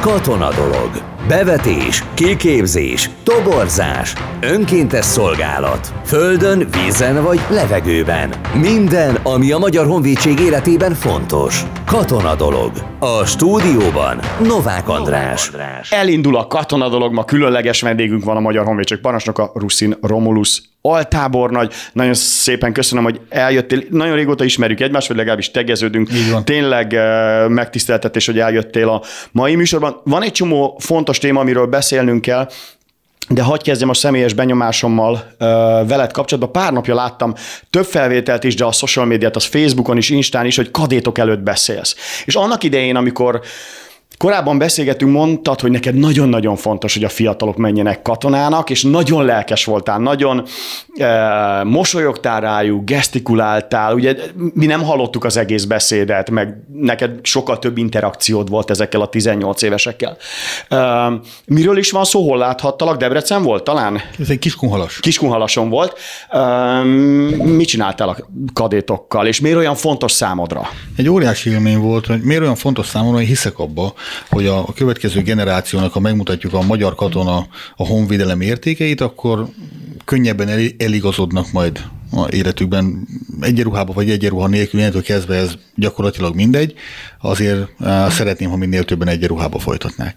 Katona 0.00 0.50
dolog. 0.54 0.90
Bevetés, 1.28 2.04
kiképzés, 2.14 3.10
toborzás, 3.24 4.14
önkéntes 4.40 5.04
szolgálat. 5.04 5.92
Földön, 6.04 6.68
vízen 6.70 7.22
vagy 7.22 7.40
levegőben. 7.50 8.30
Minden, 8.60 9.14
ami 9.14 9.52
a 9.52 9.58
Magyar 9.58 9.86
Honvédség 9.86 10.38
életében 10.38 10.94
fontos. 10.94 11.62
Katona 11.86 12.34
dolog. 12.34 12.72
A 12.98 13.24
stúdióban 13.24 14.20
Novák 14.42 14.88
András. 14.88 15.50
Elindul 15.90 16.36
a 16.36 16.46
katona 16.46 16.88
dolog, 16.88 17.12
ma 17.12 17.24
különleges 17.24 17.80
vendégünk 17.80 18.24
van 18.24 18.36
a 18.36 18.40
Magyar 18.40 18.64
Honvédség 18.64 19.00
parancsnoka, 19.00 19.50
Ruszin 19.54 19.96
Romulus 20.00 20.62
altábornagy. 20.82 21.72
Nagyon 21.92 22.14
szépen 22.14 22.72
köszönöm, 22.72 23.04
hogy 23.04 23.20
eljöttél. 23.28 23.82
Nagyon 23.90 24.14
régóta 24.14 24.44
ismerjük 24.44 24.80
egymást, 24.80 25.08
vagy 25.08 25.16
legalábbis 25.16 25.50
tegeződünk. 25.50 26.08
Tényleg 26.44 26.94
eh, 26.94 27.48
megtiszteltetés, 27.48 28.26
hogy 28.26 28.38
eljöttél 28.38 28.88
a 28.88 29.02
mai 29.32 29.54
műsorban. 29.54 30.00
Van 30.04 30.22
egy 30.22 30.32
csomó 30.32 30.76
fontos 30.78 31.18
téma, 31.18 31.40
amiről 31.40 31.66
beszélnünk 31.66 32.22
kell, 32.22 32.48
de 33.32 33.42
hagyj 33.42 33.62
kezdjem 33.62 33.88
a 33.88 33.94
személyes 33.94 34.32
benyomásommal 34.32 35.12
uh, 35.12 35.38
veled 35.88 36.12
kapcsolatban. 36.12 36.62
Pár 36.62 36.72
napja 36.72 36.94
láttam 36.94 37.34
több 37.70 37.84
felvételt 37.84 38.44
is, 38.44 38.54
de 38.54 38.64
a 38.64 38.72
social 38.72 39.04
médiát, 39.04 39.36
az 39.36 39.44
Facebookon 39.44 39.96
is, 39.96 40.10
Instán 40.10 40.46
is, 40.46 40.56
hogy 40.56 40.70
kadétok 40.70 41.18
előtt 41.18 41.40
beszélsz. 41.40 41.96
És 42.24 42.34
annak 42.34 42.62
idején, 42.62 42.96
amikor 42.96 43.40
Korábban 44.20 44.58
beszélgetünk, 44.58 45.12
mondtad, 45.12 45.60
hogy 45.60 45.70
neked 45.70 45.94
nagyon-nagyon 45.94 46.56
fontos, 46.56 46.94
hogy 46.94 47.04
a 47.04 47.08
fiatalok 47.08 47.56
menjenek 47.56 48.02
katonának, 48.02 48.70
és 48.70 48.82
nagyon 48.82 49.24
lelkes 49.24 49.64
voltál, 49.64 49.98
nagyon 49.98 50.44
e, 50.96 51.64
mosolyogtál 51.64 52.40
rájuk, 52.40 52.84
gesztikuláltál, 52.84 53.94
ugye 53.94 54.14
mi 54.54 54.66
nem 54.66 54.82
hallottuk 54.82 55.24
az 55.24 55.36
egész 55.36 55.64
beszédet, 55.64 56.30
meg 56.30 56.56
neked 56.72 57.10
sokkal 57.22 57.58
több 57.58 57.78
interakciód 57.78 58.48
volt 58.48 58.70
ezekkel 58.70 59.00
a 59.00 59.08
18 59.08 59.62
évesekkel. 59.62 60.16
E, 60.68 61.08
miről 61.46 61.78
is 61.78 61.90
van 61.90 62.04
szó, 62.04 62.28
hol 62.28 62.38
láthattalak? 62.38 62.96
Debrecen 62.96 63.42
volt 63.42 63.64
talán? 63.64 64.00
Ez 64.18 64.30
egy 64.30 64.38
kiskunhalas. 64.38 65.00
Kiskunhalason 65.00 65.68
volt. 65.68 65.98
E, 66.28 66.82
mit 67.44 67.68
csináltál 67.68 68.08
a 68.08 68.16
kadétokkal, 68.52 69.26
és 69.26 69.40
miért 69.40 69.56
olyan 69.56 69.74
fontos 69.74 70.12
számodra? 70.12 70.68
Egy 70.96 71.08
óriási 71.08 71.50
élmény 71.50 71.78
volt, 71.78 72.06
hogy 72.06 72.20
miért 72.22 72.42
olyan 72.42 72.56
fontos 72.56 72.86
számomra, 72.86 73.16
hogy 73.16 73.26
hiszek 73.26 73.58
abba, 73.58 73.94
hogy 74.28 74.46
a 74.46 74.72
következő 74.72 75.22
generációnak, 75.22 75.92
ha 75.92 76.00
megmutatjuk 76.00 76.54
a 76.54 76.62
magyar 76.62 76.94
katona 76.94 77.46
a 77.76 77.86
honvédelem 77.86 78.40
értékeit, 78.40 79.00
akkor 79.00 79.48
könnyebben 80.04 80.74
eligazodnak 80.78 81.52
majd 81.52 81.80
a 82.12 82.28
életükben 82.30 83.08
egyenruhába 83.40 83.92
vagy 83.92 84.10
egyenruha 84.10 84.46
nélkül, 84.46 84.80
innentől 84.80 85.02
kezdve 85.02 85.34
ez 85.34 85.54
gyakorlatilag 85.74 86.34
mindegy, 86.34 86.74
azért 87.20 87.68
szeretném, 88.08 88.50
ha 88.50 88.56
minél 88.56 88.84
többen 88.84 89.08
egyenruhába 89.08 89.58
folytatnák. 89.58 90.16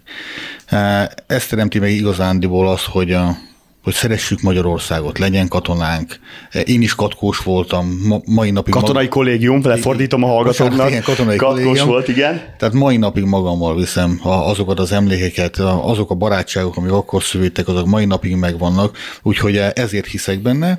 Ezt 1.26 1.48
teremti 1.48 1.78
meg 1.78 1.90
igazándiból 1.90 2.68
az, 2.68 2.84
hogy 2.84 3.12
a 3.12 3.36
hogy 3.84 3.94
szeressük 3.94 4.40
Magyarországot, 4.40 5.18
legyen 5.18 5.48
katonánk. 5.48 6.18
Én 6.64 6.82
is 6.82 6.94
katkós 6.94 7.38
voltam, 7.38 8.00
ma, 8.06 8.20
mai 8.24 8.50
napig... 8.50 8.74
Katonai 8.74 9.02
mag... 9.02 9.12
kollégium, 9.12 9.60
lefordítom 9.64 10.22
a 10.22 10.26
hallgatóknak. 10.26 10.88
Igen, 10.88 11.02
katonai 11.02 11.36
katkós 11.36 11.60
kollégium. 11.62 11.86
volt, 11.86 12.08
igen. 12.08 12.42
Tehát 12.58 12.74
mai 12.74 12.96
napig 12.96 13.24
magammal 13.24 13.76
viszem 13.76 14.20
azokat 14.22 14.78
az 14.78 14.92
emlékeket, 14.92 15.58
azok 15.58 16.10
a 16.10 16.14
barátságok, 16.14 16.76
amik 16.76 16.92
akkor 16.92 17.22
szülődtek, 17.22 17.68
azok 17.68 17.86
mai 17.86 18.04
napig 18.04 18.36
megvannak, 18.36 18.96
úgyhogy 19.22 19.56
ezért 19.56 20.06
hiszek 20.06 20.42
benne. 20.42 20.78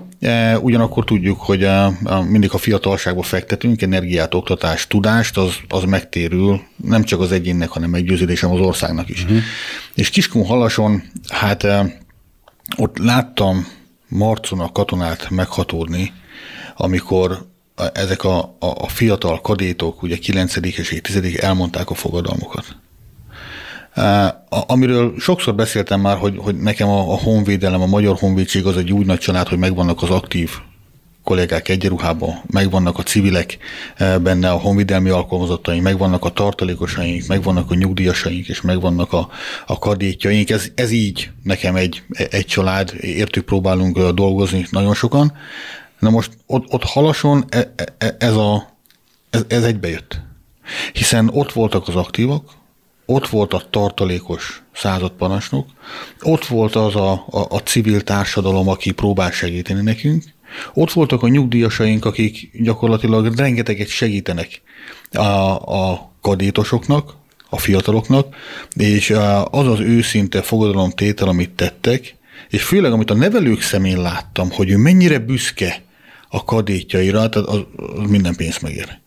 Ugyanakkor 0.62 1.04
tudjuk, 1.04 1.40
hogy 1.40 1.68
mindig 2.30 2.50
a 2.54 2.58
fiatalságba 2.58 3.22
fektetünk, 3.22 3.82
energiát, 3.82 4.34
oktatást, 4.34 4.90
tudást, 4.90 5.38
az, 5.38 5.56
az 5.70 5.84
megtérül, 5.84 6.62
nem 6.76 7.04
csak 7.04 7.20
az 7.20 7.32
egyénnek, 7.32 7.70
hanem 7.70 7.90
meggyőződésem 7.90 8.52
az 8.52 8.60
országnak 8.60 9.10
is. 9.10 9.24
Uh-huh. 9.24 9.38
És 9.96 10.10
Kiskun 10.10 10.46
Halason, 10.46 11.04
hát 11.30 11.68
ott 12.78 12.98
láttam 12.98 13.68
Marcon 14.08 14.60
a 14.60 14.72
katonát 14.72 15.30
meghatódni, 15.30 16.14
amikor 16.76 17.46
ezek 17.94 18.24
a, 18.24 18.38
a, 18.38 18.66
a 18.66 18.88
fiatal 18.88 19.42
kadétok, 19.42 20.02
ugye 20.02 20.18
9. 20.18 20.56
és 20.56 21.00
10. 21.02 21.38
elmondták 21.40 21.90
a 21.90 21.94
fogadalmukat. 21.94 22.66
Amiről 24.50 25.20
sokszor 25.20 25.56
beszéltem 25.56 26.02
már, 26.02 26.18
hogy, 26.18 26.38
hogy 26.38 26.56
nekem 26.58 26.88
a, 26.88 27.00
a 27.00 27.18
honvédelem, 27.18 27.82
a 27.82 27.86
magyar 27.86 28.18
honvédség 28.18 28.66
az 28.66 28.78
egy 28.78 28.92
úgy 28.92 29.06
nagy 29.06 29.20
család, 29.20 29.48
hogy 29.48 29.58
megvannak 29.58 30.02
az 30.02 30.10
aktív 30.10 30.52
kollégák 31.26 31.70
egyenruhában, 31.70 32.42
megvannak 32.48 32.98
a 32.98 33.04
civilek 33.04 33.58
eh, 33.96 34.18
benne, 34.18 34.52
a 34.52 34.58
honvidelmi 34.58 35.10
alkalmazottaink, 35.10 35.84
megvannak 35.84 36.26
a 36.26 36.30
tartalékosaink, 36.30 37.28
megvannak 37.28 37.72
a 37.72 37.76
nyugdíjasaink, 37.76 38.48
és 38.48 38.62
megvannak 38.62 39.14
a, 39.14 39.30
a 39.66 39.80
kadétjaink. 39.80 40.50
Ez, 40.50 40.72
ez 40.76 40.92
így 40.92 41.30
nekem 41.44 41.76
egy, 41.76 42.04
egy 42.30 42.46
család, 42.46 42.94
értük 43.00 43.46
próbálunk 43.46 43.98
eh, 43.98 44.10
dolgozni 44.10 44.66
nagyon 44.70 44.94
sokan. 44.94 45.34
Na 46.00 46.10
most 46.10 46.32
ott, 46.46 46.66
ott 46.74 46.84
halason 46.84 47.46
e, 47.50 47.74
e, 47.98 48.16
ez, 48.20 48.36
a, 48.36 48.78
ez, 49.30 49.44
ez 49.48 49.64
egybejött. 49.64 50.22
Hiszen 50.94 51.30
ott 51.34 51.52
voltak 51.52 51.88
az 51.88 51.96
aktívak, 51.96 52.50
ott 53.06 53.28
volt 53.28 53.54
a 53.54 53.64
tartalékos 53.70 54.64
századparancsnok, 54.74 55.68
ott 56.22 56.46
volt 56.46 56.76
az 56.76 56.96
a, 56.96 57.12
a, 57.12 57.46
a 57.50 57.60
civil 57.60 58.02
társadalom, 58.02 58.68
aki 58.68 58.92
próbál 58.92 59.32
segíteni 59.32 59.82
nekünk, 59.82 60.24
ott 60.74 60.92
voltak 60.92 61.24
a 61.24 61.28
nyugdíjasaink, 61.28 62.06
akik 62.06 62.50
gyakorlatilag 62.54 63.36
rengeteget 63.36 63.88
segítenek 63.88 64.62
a, 65.12 65.22
a 65.92 66.12
kadétosoknak, 66.22 67.14
a 67.50 67.58
fiataloknak, 67.58 68.36
és 68.76 69.10
az 69.52 69.68
az 69.68 69.80
őszinte 69.80 70.42
fogadalomtétel, 70.42 71.28
amit 71.28 71.50
tettek, 71.50 72.16
és 72.50 72.64
főleg, 72.64 72.92
amit 72.92 73.12
a 73.12 73.16
nevelők 73.16 73.62
szemén 73.62 74.02
láttam, 74.02 74.52
hogy 74.52 74.70
ő 74.70 74.78
mennyire 74.78 75.20
büszke 75.20 75.84
a 76.30 76.44
kadétjaira, 76.44 77.30
tehát 77.30 77.48
az, 77.48 77.60
az 77.76 78.10
minden 78.10 78.36
pénzt 78.36 78.62
megér. 78.62 79.00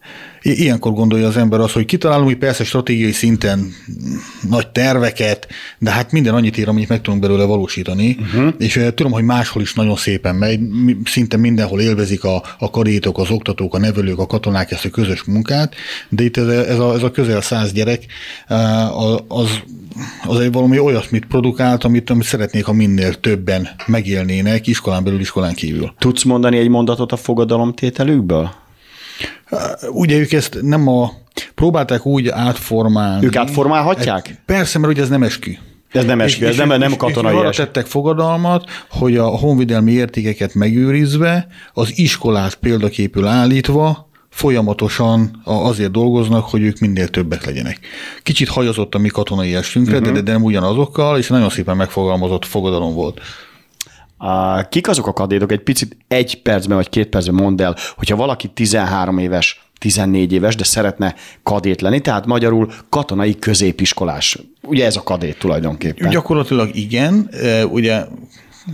Ilyenkor 0.43 0.93
gondolja 0.93 1.27
az 1.27 1.37
ember 1.37 1.61
azt, 1.61 1.73
hogy 1.73 1.85
kitalálunk, 1.85 2.27
hogy 2.27 2.39
persze 2.39 2.65
stratégiai 2.65 3.13
szinten 3.13 3.73
nagy 4.49 4.69
terveket, 4.69 5.49
de 5.79 5.91
hát 5.91 6.13
minden 6.13 6.35
annyit 6.35 6.59
ér, 6.59 6.69
amit 6.69 6.89
meg 6.89 7.01
tudunk 7.01 7.23
belőle 7.23 7.45
valósítani, 7.45 8.17
uh-huh. 8.21 8.55
és 8.59 8.77
uh, 8.77 8.89
tudom, 8.89 9.13
hogy 9.13 9.25
máshol 9.25 9.63
is 9.63 9.75
nagyon 9.75 9.97
szépen 9.97 10.35
megy, 10.35 10.61
szinte 11.05 11.37
mindenhol 11.37 11.81
élvezik 11.81 12.25
a, 12.25 12.43
a 12.59 12.71
karétok, 12.71 13.19
az 13.19 13.31
oktatók, 13.31 13.75
a 13.75 13.79
nevelők, 13.79 14.19
a 14.19 14.27
katonák 14.27 14.71
ezt 14.71 14.85
a 14.85 14.91
közös 14.91 15.25
munkát, 15.25 15.75
de 16.09 16.25
itt 16.25 16.37
ez 16.37 16.47
a, 16.47 16.69
ez 16.69 16.79
a, 16.79 16.95
ez 16.95 17.03
a 17.03 17.11
közel 17.11 17.41
száz 17.41 17.73
gyerek, 17.73 18.07
uh, 18.49 19.37
az, 19.39 19.63
az 20.27 20.41
egy 20.41 20.53
valami 20.53 20.79
olyasmit 20.79 21.27
produkált, 21.27 21.85
amit, 21.85 22.11
amit 22.11 22.27
szeretnék, 22.27 22.65
ha 22.65 22.73
minél 22.73 23.15
többen 23.15 23.69
megélnének, 23.87 24.67
iskolán 24.67 25.05
belül, 25.05 25.21
iskolán 25.21 25.55
kívül. 25.55 25.93
Tudsz 25.99 26.23
mondani 26.23 26.59
egy 26.59 26.69
mondatot 26.69 27.13
a 27.13 27.17
fogadalomtételükből? 27.17 28.51
Ugye 29.91 30.17
ők 30.17 30.33
ezt 30.33 30.59
nem 30.61 30.89
a, 30.89 31.13
próbálták 31.55 32.07
úgy 32.07 32.29
átformálni. 32.29 33.27
Ők 33.27 33.37
átformálhatják? 33.37 34.43
Persze, 34.47 34.79
mert 34.79 34.93
ugye 34.93 35.03
ez 35.03 35.09
nem 35.09 35.23
eskü. 35.23 35.53
Ez 35.93 36.05
nem 36.05 36.21
eskü, 36.21 36.47
ez 36.47 36.57
nem, 36.57 36.69
nem 36.69 36.97
katonai 36.97 37.37
és, 37.37 37.49
és 37.51 37.57
tettek 37.57 37.87
fogadalmat, 37.87 38.71
hogy 38.91 39.17
a 39.17 39.27
honvidelmi 39.27 39.93
értékeket 39.93 40.55
megőrizve, 40.55 41.47
az 41.73 41.99
iskolát 41.99 42.55
példaképül 42.55 43.27
állítva, 43.27 44.09
folyamatosan 44.31 45.41
azért 45.45 45.91
dolgoznak, 45.91 46.45
hogy 46.45 46.63
ők 46.63 46.79
minél 46.79 47.09
többek 47.09 47.45
legyenek. 47.45 47.79
Kicsit 48.23 48.49
hajazott 48.49 48.95
a 48.95 48.99
mi 48.99 49.09
katonai 49.09 49.55
estünkre, 49.55 49.99
uh-huh. 49.99 50.15
de, 50.15 50.21
de 50.21 50.33
nem 50.33 50.43
ugyanazokkal, 50.43 51.19
és 51.19 51.29
nagyon 51.29 51.51
szépen 51.51 51.77
megfogalmazott 51.77 52.45
fogadalom 52.45 52.95
volt. 52.95 53.21
Kik 54.69 54.89
azok 54.89 55.07
a 55.07 55.13
kadétok? 55.13 55.53
Egy 55.53 55.63
picit 55.63 55.97
egy 56.09 56.43
percben 56.43 56.77
vagy 56.77 56.89
két 56.89 57.09
percben 57.09 57.35
mondd 57.35 57.63
el, 57.63 57.77
hogyha 57.97 58.17
valaki 58.17 58.49
13 58.49 59.19
éves, 59.19 59.63
14 59.79 60.33
éves, 60.33 60.57
de 60.57 60.65
szeretne 60.65 61.15
kadét 61.43 61.81
lenni, 61.81 62.01
tehát 62.01 62.27
magyarul 62.27 62.73
katonai 62.89 63.39
középiskolás. 63.39 64.39
Ugye 64.63 64.85
ez 64.85 64.97
a 64.97 65.03
kadét 65.03 65.39
tulajdonképpen. 65.39 66.11
Gyakorlatilag 66.11 66.77
igen. 66.77 67.31
Ugye 67.71 68.05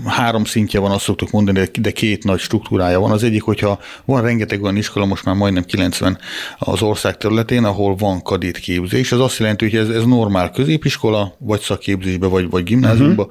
három 0.06 0.44
szintje 0.44 0.80
van, 0.80 0.90
azt 0.90 1.04
szoktuk 1.04 1.30
mondani, 1.30 1.68
de 1.80 1.90
két 1.90 2.24
nagy 2.24 2.38
struktúrája 2.38 3.00
van. 3.00 3.10
Az 3.10 3.22
egyik, 3.22 3.42
hogyha 3.42 3.78
van 4.04 4.22
rengeteg 4.22 4.62
olyan 4.62 4.76
iskola, 4.76 5.06
most 5.06 5.24
már 5.24 5.34
majdnem 5.34 5.64
90 5.64 6.18
az 6.58 6.82
ország 6.82 7.16
területén, 7.16 7.64
ahol 7.64 7.94
van 7.96 8.22
kadét 8.22 8.58
képzés, 8.58 9.12
az 9.12 9.20
azt 9.20 9.38
jelenti, 9.38 9.64
hogy 9.70 9.78
ez, 9.78 9.88
ez 9.88 10.04
normál 10.04 10.50
középiskola, 10.50 11.36
vagy 11.38 11.60
szakképzésbe, 11.60 12.26
vagy, 12.26 12.50
vagy 12.50 12.62
gimnáziumba, 12.62 13.28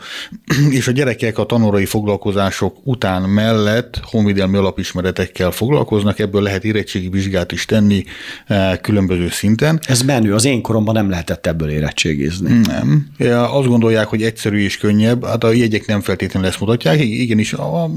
uh-huh. 0.48 0.74
és 0.76 0.88
a 0.88 0.92
gyerekek 0.92 1.38
a 1.38 1.46
tanórai 1.46 1.86
foglalkozások 1.86 2.78
után 2.84 3.22
mellett 3.22 4.00
honvédelmi 4.04 4.58
alapismeretekkel 4.58 5.52
foglalkoznak, 5.52 6.20
ebből 6.20 6.42
lehet 6.42 6.64
érettségi 6.64 7.10
vizsgát 7.10 7.52
is 7.52 7.66
tenni 7.66 8.04
eh, 8.48 8.78
különböző 8.82 9.30
szinten. 9.30 9.80
Ez 9.88 10.02
menő, 10.02 10.34
az 10.34 10.46
én 10.46 10.62
koromban 10.62 10.94
nem 10.94 11.10
lehetett 11.10 11.48
ebből 11.48 11.70
érettségizni. 11.70 12.62
Nem. 12.68 13.08
Azt 13.52 13.68
gondolják, 13.68 14.08
hogy 14.08 14.24
egyszerű 14.24 14.58
és 14.58 14.78
könnyebb, 14.78 15.26
hát 15.26 15.44
a 15.44 15.52
jegyek 15.52 15.86
nem 15.86 16.02
feltétlenül 16.02 16.50
ezt 16.54 16.62
mutatják. 16.62 17.00
Igenis, 17.00 17.54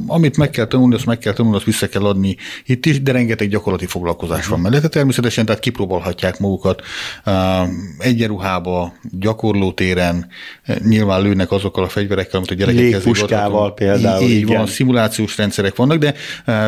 amit 0.06 0.36
meg 0.36 0.50
kell 0.50 0.66
tanulni, 0.66 0.94
azt 0.94 1.06
meg 1.06 1.18
kell 1.18 1.32
tanulni, 1.32 1.56
azt 1.56 1.64
vissza 1.66 1.88
kell 1.88 2.04
adni 2.04 2.36
itt 2.64 2.86
is, 2.86 3.02
de 3.02 3.12
rengeteg 3.12 3.48
gyakorlati 3.48 3.86
foglalkozás 3.86 4.46
van 4.46 4.60
mellette. 4.60 4.88
Természetesen, 4.88 5.46
tehát 5.46 5.60
kipróbálhatják 5.60 6.38
magukat 6.38 6.82
egyenruhába, 7.98 8.92
gyakorlótéren, 9.10 10.26
nyilván 10.84 11.22
lőnek 11.22 11.52
azokkal 11.52 11.84
a 11.84 11.88
fegyverekkel, 11.88 12.36
amit 12.36 12.50
a 12.50 12.54
gyerekek 12.54 12.82
Légpuskával 12.82 13.74
például. 13.74 14.22
Így, 14.22 14.30
így 14.30 14.46
van, 14.46 14.66
szimulációs 14.66 15.36
rendszerek 15.36 15.76
vannak, 15.76 15.98
de 15.98 16.14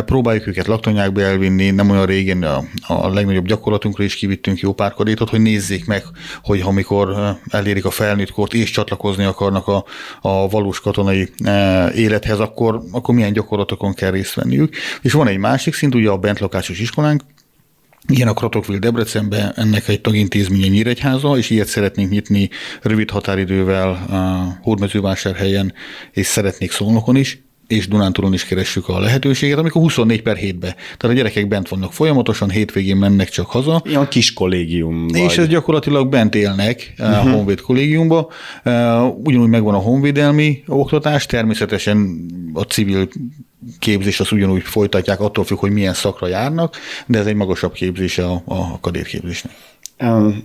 próbáljuk 0.03 0.47
őket 0.47 0.67
laktanyákba 0.67 1.21
elvinni, 1.21 1.71
nem 1.71 1.91
olyan 1.91 2.07
régen 2.07 2.43
a, 2.43 2.65
a 2.87 3.09
legnagyobb 3.09 3.47
gyakorlatunkra 3.47 4.05
is 4.05 4.15
kivittünk 4.15 4.59
jó 4.59 4.73
pár 4.73 4.95
kadétot, 4.95 5.31
hogy 5.31 5.41
nézzék 5.41 5.87
meg, 5.87 6.03
hogy 6.43 6.61
amikor 6.65 7.37
elérik 7.51 7.85
a 7.85 7.91
felnőtt 7.91 8.31
kort 8.31 8.55
és 8.55 8.71
csatlakozni 8.71 9.25
akarnak 9.25 9.67
a, 9.67 9.85
a 10.21 10.49
valós 10.49 10.81
katonai 10.81 11.29
élethez, 11.95 12.39
akkor, 12.39 12.83
akkor 12.93 13.15
milyen 13.15 13.33
gyakorlatokon 13.33 13.95
kell 13.95 14.11
részt 14.11 14.35
venniük. 14.35 14.77
És 15.03 15.13
van 15.13 15.29
egy 15.29 15.39
másik 15.39 15.75
szint, 15.75 15.95
ugye 15.95 16.11
a 16.11 16.19
bentlakásos 16.19 16.81
iskolánk, 16.81 17.23
Ilyen 18.11 18.29
a 18.29 18.35
Krotokvil 18.35 18.79
Debrecenben, 18.79 19.53
ennek 19.57 19.89
egy 19.89 20.01
tagintézménye 20.01 20.67
Nyíregyháza, 20.67 21.37
és 21.37 21.51
ilyet 21.51 21.67
szeretnénk 21.67 22.11
nyitni 22.11 22.51
rövid 22.83 23.11
határidővel 23.11 23.89
a 23.89 24.59
Hódmezővásárhelyen, 24.63 25.73
és 26.13 26.27
szeretnék 26.27 26.73
Szolnokon 26.73 27.17
is 27.17 27.43
és 27.69 27.89
Dunántúlon 27.89 28.33
is 28.33 28.45
keressük 28.45 28.89
a 28.89 28.99
lehetőséget, 28.99 29.59
amikor 29.59 29.83
24 29.83 30.23
per 30.23 30.37
7-be. 30.37 30.75
Tehát 30.75 31.03
a 31.03 31.13
gyerekek 31.13 31.49
bent 31.49 31.69
vannak 31.69 31.93
folyamatosan, 31.93 32.51
hétvégén 32.51 32.97
mennek 32.97 33.29
csak 33.29 33.47
haza. 33.47 33.83
Ilyen 33.85 34.09
kis 34.09 34.33
kollégium. 34.33 35.09
És 35.13 35.39
ez 35.39 35.47
gyakorlatilag 35.47 36.09
bent 36.09 36.35
élnek 36.35 36.95
uh-huh. 36.99 37.19
a 37.19 37.23
mhm. 37.23 37.33
Honvéd 37.33 37.61
kollégiumba. 37.61 38.31
Eh, 38.63 39.17
ugyanúgy 39.25 39.49
megvan 39.49 39.75
a 39.75 39.79
honvédelmi 39.79 40.63
oktatás, 40.67 41.27
természetesen 41.27 42.27
a 42.53 42.63
civil 42.63 43.09
képzés 43.79 44.21
az 44.21 44.33
ugyanúgy 44.33 44.63
folytatják, 44.63 45.21
attól 45.21 45.45
függ, 45.45 45.59
hogy 45.59 45.71
milyen 45.71 45.95
szakra 45.95 46.27
járnak, 46.27 46.77
de 47.07 47.19
ez 47.19 47.27
egy 47.27 47.35
magasabb 47.35 47.73
képzése 47.73 48.25
a, 48.25 48.43
a 48.45 48.81
kadétképzésnek. 48.81 49.53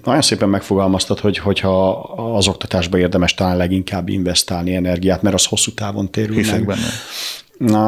Nagyon 0.03 0.21
szépen 0.21 0.49
megfogalmaztad, 0.49 1.19
hogy, 1.19 1.37
hogyha 1.37 1.99
az 2.35 2.47
oktatásba 2.47 2.97
érdemes 2.97 3.33
talán 3.33 3.57
leginkább 3.57 4.09
investálni 4.09 4.75
energiát, 4.75 5.21
mert 5.21 5.35
az 5.35 5.45
hosszú 5.45 5.71
távon 5.71 6.11
térül 6.11 6.35
Hiszek 6.35 6.65
meg. 6.65 6.77
benne. 7.57 7.81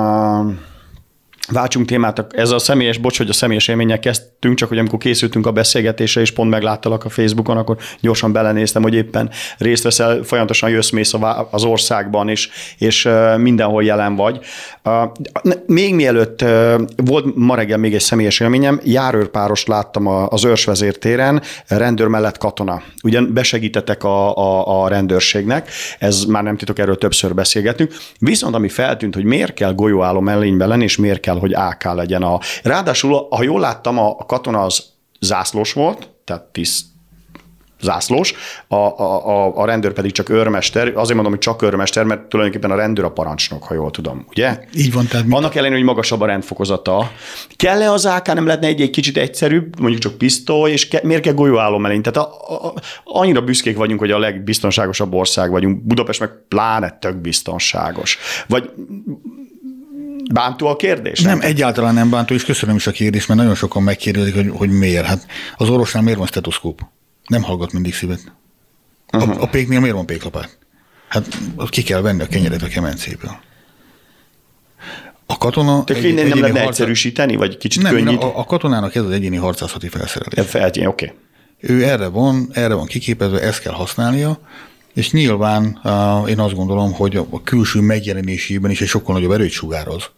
Váltsunk 1.51 1.85
témát, 1.85 2.25
ez 2.29 2.49
a 2.49 2.59
személyes, 2.59 2.97
bocs, 2.97 3.17
hogy 3.17 3.29
a 3.29 3.33
személyes 3.33 3.67
élmények 3.67 3.99
kezdtünk, 3.99 4.57
csak 4.57 4.69
hogy 4.69 4.77
amikor 4.77 4.99
készültünk 4.99 5.47
a 5.47 5.51
beszélgetésre, 5.51 6.21
és 6.21 6.31
pont 6.31 6.49
megláttalak 6.49 7.05
a 7.05 7.09
Facebookon, 7.09 7.57
akkor 7.57 7.77
gyorsan 7.99 8.31
belenéztem, 8.31 8.81
hogy 8.81 8.93
éppen 8.93 9.29
részt 9.57 9.83
veszel, 9.83 10.23
folyamatosan 10.23 10.69
jössz 10.69 10.89
mész 10.89 11.13
az 11.51 11.63
országban, 11.63 12.29
és, 12.29 12.49
és 12.77 13.09
mindenhol 13.37 13.83
jelen 13.83 14.15
vagy. 14.15 14.39
Még 15.65 15.93
mielőtt 15.93 16.45
volt 16.95 17.35
ma 17.35 17.55
reggel 17.55 17.77
még 17.77 17.93
egy 17.93 18.01
személyes 18.01 18.39
élményem, 18.39 18.79
járőrpárost 18.83 19.67
láttam 19.67 20.07
az 20.07 20.45
őrsvezértéren, 20.45 21.41
rendőr 21.67 22.07
mellett 22.07 22.37
katona. 22.37 22.81
Ugyan 23.03 23.33
besegítettek 23.33 24.03
a, 24.03 24.37
a, 24.37 24.83
a 24.83 24.87
rendőrségnek, 24.87 25.69
ez 25.99 26.23
már 26.23 26.43
nem 26.43 26.57
titok, 26.57 26.79
erről 26.79 26.97
többször 26.97 27.33
beszélgetünk. 27.33 27.93
Viszont 28.19 28.55
ami 28.55 28.69
feltűnt, 28.69 29.15
hogy 29.15 29.23
miért 29.23 29.53
kell 29.53 29.73
golyóálló 29.73 30.19
mellényben 30.19 30.67
lenni, 30.67 30.83
és 30.83 30.97
miért 30.97 31.19
kell 31.19 31.34
kell, 31.35 31.41
hogy 31.41 31.53
AK 31.53 31.83
legyen 31.95 32.23
a... 32.23 32.39
Ráadásul, 32.63 33.27
ha 33.29 33.43
jól 33.43 33.59
láttam, 33.59 33.97
a 33.97 34.15
katona 34.15 34.61
az 34.61 34.83
zászlós 35.19 35.73
volt, 35.73 36.09
tehát 36.23 36.43
tiszt, 36.43 36.85
zászlós, 37.81 38.33
a, 38.67 38.75
a, 38.75 39.27
a, 39.27 39.57
a 39.57 39.65
rendőr 39.65 39.93
pedig 39.93 40.11
csak 40.11 40.29
őrmester. 40.29 40.87
Azért 40.87 41.13
mondom, 41.13 41.31
hogy 41.31 41.41
csak 41.41 41.61
őrmester, 41.61 42.03
mert 42.03 42.21
tulajdonképpen 42.21 42.71
a 42.71 42.75
rendőr 42.75 43.05
a 43.05 43.11
parancsnok, 43.11 43.63
ha 43.63 43.73
jól 43.73 43.91
tudom, 43.91 44.25
ugye? 44.29 44.59
Így 44.75 44.93
van. 44.93 45.07
Tehát 45.07 45.25
Annak 45.29 45.55
ellenére, 45.55 45.77
hogy 45.77 45.87
magasabb 45.87 46.21
a 46.21 46.25
rendfokozata. 46.25 47.11
Kell-e 47.55 47.91
az 47.91 48.05
AK, 48.05 48.33
nem 48.33 48.45
lehetne 48.45 48.67
egy, 48.67 48.81
egy 48.81 48.89
kicsit 48.89 49.17
egyszerűbb, 49.17 49.79
mondjuk 49.79 50.01
csak 50.01 50.17
pisztoly, 50.17 50.71
és 50.71 50.87
ke, 50.87 50.99
miért 51.03 51.21
kell 51.21 51.33
golyóálló 51.33 51.77
mellé? 51.77 51.99
Tehát 51.99 52.29
a, 52.29 52.33
a, 52.67 52.73
annyira 53.03 53.41
büszkék 53.41 53.77
vagyunk, 53.77 53.99
hogy 53.99 54.11
a 54.11 54.19
legbiztonságosabb 54.19 55.13
ország 55.13 55.51
vagyunk. 55.51 55.83
Budapest 55.83 56.19
meg 56.19 56.29
pláne 56.47 56.97
tök 56.99 57.15
biztonságos. 57.15 58.17
Vagy 58.47 58.71
Bántó 60.33 60.67
a 60.67 60.75
kérdés? 60.75 61.21
Nem, 61.21 61.37
nem, 61.37 61.47
egyáltalán 61.47 61.93
nem 61.93 62.09
bántó, 62.09 62.33
és 62.33 62.43
köszönöm 62.45 62.75
is 62.75 62.87
a 62.87 62.91
kérdést, 62.91 63.27
mert 63.27 63.39
nagyon 63.39 63.55
sokan 63.55 63.83
megkérdezik, 63.83 64.35
hogy, 64.35 64.49
hogy 64.49 64.69
miért. 64.69 65.05
Hát 65.05 65.25
az 65.55 65.69
orvosnál 65.69 66.03
miért 66.03 66.17
van 66.17 66.27
stetoszkóp? 66.27 66.81
Nem 67.27 67.43
hallgat 67.43 67.71
mindig 67.71 67.93
szívet. 67.93 68.33
A, 69.07 69.17
uh-huh. 69.17 69.41
a 69.41 69.47
péknél 69.47 69.79
miért 69.79 69.95
van 69.95 70.05
péklapát? 70.05 70.57
Hát 71.07 71.25
ki 71.69 71.83
kell 71.83 72.01
venni 72.01 72.21
a 72.21 72.27
kenyeret 72.27 72.61
a 72.61 72.67
kemencéből. 72.67 73.39
A 75.25 75.37
katona... 75.37 75.83
Te 75.83 75.93
egy, 75.93 76.13
nem 76.13 76.15
lehetne 76.15 76.47
harca... 76.47 76.67
egyszerűsíteni, 76.67 77.35
vagy 77.35 77.57
kicsit 77.57 77.81
nem, 77.81 77.95
könnyít? 77.95 78.23
A, 78.23 78.39
a 78.39 78.43
katonának 78.43 78.95
ez 78.95 79.03
az 79.03 79.11
egyéni 79.11 79.35
harcászati 79.35 79.87
felszerelés. 79.87 80.49
Feltény, 80.49 80.85
oké. 80.85 81.05
Okay. 81.05 81.17
Ő 81.75 81.83
erre 81.83 82.07
van, 82.07 82.49
erre 82.53 82.73
van 82.73 82.85
kiképezve, 82.85 83.41
ezt 83.41 83.61
kell 83.61 83.73
használnia, 83.73 84.39
és 84.95 85.11
nyilván 85.11 85.81
én 86.27 86.39
azt 86.39 86.55
gondolom, 86.55 86.93
hogy 86.93 87.15
a 87.15 87.43
külső 87.43 87.79
megjelenésében 87.79 88.71
is 88.71 88.81
egy 88.81 88.87
sokkal 88.87 89.15
nagyobb 89.15 89.31
erőt 89.31 89.51
sugároz 89.51 90.09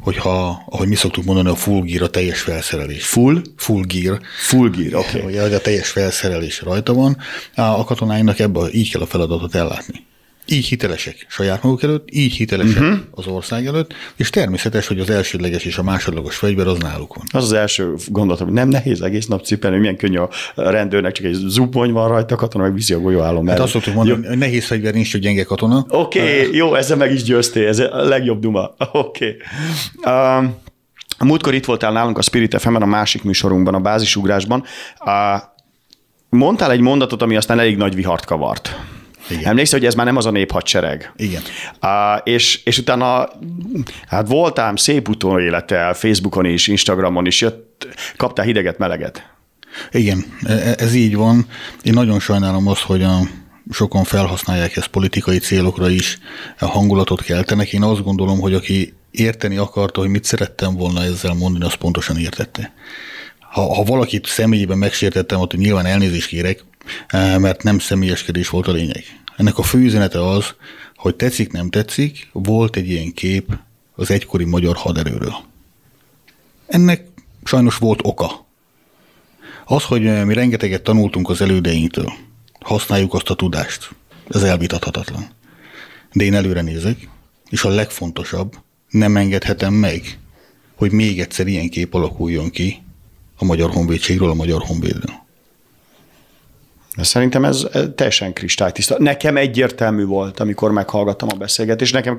hogyha, 0.00 0.62
ahogy 0.66 0.88
mi 0.88 0.94
szoktuk 0.94 1.24
mondani, 1.24 1.48
a 1.48 1.54
full 1.54 1.82
gear 1.82 2.02
a 2.02 2.10
teljes 2.10 2.40
felszerelés. 2.40 3.06
Full? 3.06 3.42
Full 3.56 3.84
gear. 3.86 4.20
Full 4.46 4.70
gear, 4.70 4.94
oké. 4.94 5.20
Okay. 5.20 5.54
A 5.54 5.60
teljes 5.60 5.88
felszerelés 5.88 6.62
rajta 6.62 6.94
van, 6.94 7.16
a 7.54 7.84
katonáinak 7.84 8.38
ebben 8.38 8.68
így 8.72 8.90
kell 8.90 9.00
a 9.00 9.06
feladatot 9.06 9.54
ellátni 9.54 10.06
így 10.46 10.66
hitelesek 10.66 11.26
saját 11.28 11.62
maguk 11.62 11.82
előtt, 11.82 12.08
így 12.12 12.32
hitelesek 12.32 12.82
uh-huh. 12.82 12.98
az 13.10 13.26
ország 13.26 13.66
előtt, 13.66 13.94
és 14.16 14.30
természetes, 14.30 14.86
hogy 14.86 15.00
az 15.00 15.10
elsődleges 15.10 15.64
és 15.64 15.78
a 15.78 15.82
másodlagos 15.82 16.36
fegyver 16.36 16.66
az 16.66 16.78
náluk 16.78 17.14
van. 17.14 17.24
Az 17.32 17.44
az 17.44 17.52
első 17.52 17.94
gondolatom, 18.08 18.46
hogy 18.46 18.56
nem 18.56 18.68
nehéz 18.68 19.00
egész 19.00 19.26
nap 19.26 19.44
cipelni, 19.44 19.78
milyen 19.78 19.96
könnyű 19.96 20.18
a 20.18 20.30
rendőrnek, 20.54 21.12
csak 21.12 21.26
egy 21.26 21.34
zubony 21.34 21.92
van 21.92 22.08
rajta, 22.08 22.36
katona 22.36 22.64
meg 22.64 22.74
viszi 22.74 22.94
a 22.94 23.00
golyóálló 23.00 23.46
Hát 23.46 23.58
azt 23.58 23.72
szoktuk 23.72 23.94
mondani, 23.94 24.26
hogy 24.26 24.38
nehéz 24.38 24.64
fegyver 24.64 24.94
nincs, 24.94 25.12
hogy 25.12 25.20
gyenge 25.20 25.42
katona. 25.42 25.86
Oké, 25.88 26.18
okay, 26.18 26.48
uh, 26.48 26.54
jó, 26.54 26.74
ezzel 26.74 26.96
meg 26.96 27.12
is 27.12 27.22
győztél, 27.22 27.68
ez 27.68 27.78
a 27.78 28.04
legjobb 28.04 28.40
duma. 28.40 28.74
Oké. 28.92 29.36
Okay. 30.02 30.38
Um, 30.38 30.56
a 31.18 31.24
múltkor 31.24 31.54
itt 31.54 31.64
voltál 31.64 31.92
nálunk 31.92 32.18
a 32.18 32.22
Spirit 32.22 32.60
fm 32.60 32.74
a 32.74 32.86
másik 32.86 33.22
műsorunkban, 33.22 33.74
a 33.74 33.80
bázisugrásban. 33.80 34.64
Uh, 35.04 35.42
mondtál 36.28 36.70
egy 36.70 36.80
mondatot, 36.80 37.22
ami 37.22 37.36
aztán 37.36 37.58
elég 37.58 37.76
nagy 37.76 37.94
vihart 37.94 38.24
kavart. 38.24 38.76
Igen. 39.30 39.44
Emlékszel, 39.44 39.78
hogy 39.78 39.88
ez 39.88 39.94
már 39.94 40.06
nem 40.06 40.16
az 40.16 40.26
a 40.26 40.30
néphadsereg? 40.30 41.12
Igen. 41.16 41.42
Uh, 41.82 42.20
és, 42.24 42.60
és 42.64 42.78
utána 42.78 43.28
hát 44.06 44.28
voltám 44.28 44.76
szép 44.76 45.08
utóélete 45.08 45.94
Facebookon 45.94 46.44
is, 46.44 46.66
Instagramon 46.66 47.26
is, 47.26 47.40
jött, 47.40 47.86
kaptál 48.16 48.44
hideget, 48.44 48.78
meleget. 48.78 49.32
Igen, 49.90 50.24
e, 50.42 50.52
e, 50.52 50.74
ez 50.78 50.94
így 50.94 51.16
van. 51.16 51.46
Én 51.82 51.92
nagyon 51.92 52.20
sajnálom 52.20 52.68
azt, 52.68 52.82
hogy 52.82 53.02
a, 53.02 53.18
sokan 53.70 54.04
felhasználják 54.04 54.76
ezt 54.76 54.86
politikai 54.86 55.38
célokra 55.38 55.88
is, 55.88 56.18
a 56.58 56.66
hangulatot 56.66 57.22
keltenek. 57.22 57.72
Én 57.72 57.82
azt 57.82 58.02
gondolom, 58.02 58.40
hogy 58.40 58.54
aki 58.54 58.94
érteni 59.10 59.56
akarta, 59.56 60.00
hogy 60.00 60.08
mit 60.08 60.24
szerettem 60.24 60.74
volna 60.74 61.02
ezzel 61.02 61.34
mondani, 61.34 61.64
az 61.64 61.74
pontosan 61.74 62.18
értette. 62.18 62.72
Ha, 63.40 63.74
ha 63.74 63.82
valakit 63.82 64.26
személyében 64.26 64.78
megsértettem, 64.78 65.40
ott 65.40 65.56
nyilván 65.56 65.86
elnézést 65.86 66.26
kérek, 66.26 66.64
mert 67.38 67.62
nem 67.62 67.78
személyeskedés 67.78 68.48
volt 68.48 68.66
a 68.66 68.72
lényeg. 68.72 69.04
Ennek 69.36 69.58
a 69.58 69.62
fő 69.62 69.78
üzenete 69.78 70.28
az, 70.28 70.54
hogy 70.96 71.14
tetszik, 71.14 71.52
nem 71.52 71.70
tetszik, 71.70 72.28
volt 72.32 72.76
egy 72.76 72.88
ilyen 72.88 73.12
kép 73.12 73.58
az 73.94 74.10
egykori 74.10 74.44
magyar 74.44 74.76
haderőről. 74.76 75.34
Ennek 76.66 77.06
sajnos 77.44 77.76
volt 77.76 78.00
oka. 78.02 78.46
Az, 79.64 79.84
hogy 79.84 80.06
eh, 80.06 80.24
mi 80.24 80.34
rengeteget 80.34 80.82
tanultunk 80.82 81.28
az 81.28 81.40
elődeinktől, 81.40 82.12
használjuk 82.60 83.14
azt 83.14 83.30
a 83.30 83.34
tudást, 83.34 83.90
ez 84.28 84.42
elvitathatatlan. 84.42 85.28
De 86.12 86.24
én 86.24 86.34
előre 86.34 86.60
nézek, 86.60 87.08
és 87.50 87.64
a 87.64 87.68
legfontosabb, 87.68 88.56
nem 88.90 89.16
engedhetem 89.16 89.74
meg, 89.74 90.18
hogy 90.74 90.92
még 90.92 91.20
egyszer 91.20 91.46
ilyen 91.46 91.68
kép 91.68 91.94
alakuljon 91.94 92.50
ki 92.50 92.82
a 93.36 93.44
Magyar 93.44 93.70
Honvédségről, 93.70 94.30
a 94.30 94.34
Magyar 94.34 94.62
Honvédről. 94.62 95.23
Szerintem 96.96 97.44
ez 97.44 97.66
teljesen 97.94 98.32
kristálytiszta. 98.32 98.96
Nekem 98.98 99.36
egyértelmű 99.36 100.04
volt, 100.04 100.40
amikor 100.40 100.72
meghallgattam 100.72 101.28
a 101.32 101.36
beszélgetést, 101.36 101.92
nekem 101.92 102.16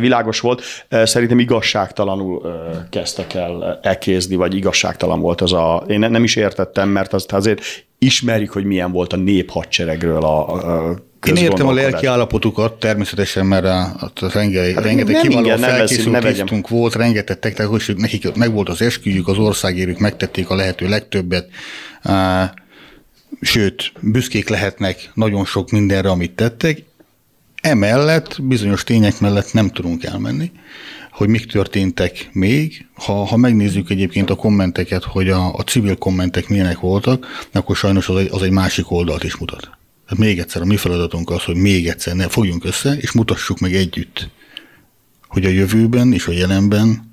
világos 0.00 0.40
volt, 0.40 0.62
szerintem 0.88 1.38
igazságtalanul 1.38 2.42
kezdtek 2.90 3.34
el 3.34 3.78
elkézni, 3.82 4.36
vagy 4.36 4.54
igazságtalan 4.54 5.20
volt 5.20 5.40
az 5.40 5.52
a... 5.52 5.84
Én 5.86 5.98
nem 5.98 6.24
is 6.24 6.36
értettem, 6.36 6.88
mert 6.88 7.12
azt 7.12 7.32
azért 7.32 7.60
ismerjük, 7.98 8.52
hogy 8.52 8.64
milyen 8.64 8.92
volt 8.92 9.12
a 9.12 9.16
néphadseregről 9.16 10.22
a, 10.22 10.52
a 10.54 10.96
én 11.26 11.36
értem 11.36 11.66
a 11.66 11.72
lelki 11.72 12.06
állapotukat 12.06 12.72
természetesen, 12.72 13.46
mert 13.46 13.64
a, 13.64 13.80
a 14.00 14.10
rengeteg, 14.32 14.74
hát 14.74 14.84
rengeteg 14.84 15.20
kiváló 15.20 15.56
felkészült 15.56 16.18
tisztunk 16.18 16.68
volt, 16.68 16.94
rengeteg 16.94 17.38
technikus, 17.38 17.92
nekik 17.96 18.34
meg 18.34 18.52
volt 18.52 18.68
az 18.68 18.82
esküjük, 18.82 19.28
az 19.28 19.38
országérük 19.38 19.98
megtették 19.98 20.50
a 20.50 20.54
lehető 20.54 20.88
legtöbbet 20.88 21.48
sőt, 23.42 23.92
büszkék 24.00 24.48
lehetnek 24.48 25.10
nagyon 25.14 25.44
sok 25.44 25.70
mindenre, 25.70 26.10
amit 26.10 26.32
tettek. 26.32 26.82
Emellett 27.60 28.42
bizonyos 28.42 28.84
tények 28.84 29.20
mellett 29.20 29.52
nem 29.52 29.70
tudunk 29.70 30.04
elmenni, 30.04 30.50
hogy 31.10 31.28
mik 31.28 31.46
történtek 31.46 32.28
még. 32.32 32.86
Ha, 32.94 33.24
ha 33.24 33.36
megnézzük 33.36 33.90
egyébként 33.90 34.30
a 34.30 34.34
kommenteket, 34.34 35.04
hogy 35.04 35.28
a, 35.28 35.54
a 35.54 35.62
civil 35.62 35.96
kommentek 35.96 36.48
milyenek 36.48 36.78
voltak, 36.78 37.46
akkor 37.52 37.76
sajnos 37.76 38.08
az 38.08 38.16
egy, 38.16 38.28
az 38.30 38.42
egy 38.42 38.50
másik 38.50 38.90
oldalt 38.90 39.24
is 39.24 39.36
mutat. 39.36 39.60
Tehát 40.06 40.24
még 40.24 40.38
egyszer, 40.38 40.62
a 40.62 40.64
mi 40.64 40.76
feladatunk 40.76 41.30
az, 41.30 41.42
hogy 41.42 41.56
még 41.56 41.88
egyszer 41.88 42.14
ne 42.14 42.28
fogjunk 42.28 42.64
össze, 42.64 42.96
és 42.96 43.12
mutassuk 43.12 43.58
meg 43.58 43.74
együtt, 43.74 44.28
hogy 45.26 45.44
a 45.44 45.48
jövőben 45.48 46.12
és 46.12 46.26
a 46.26 46.32
jelenben 46.32 47.12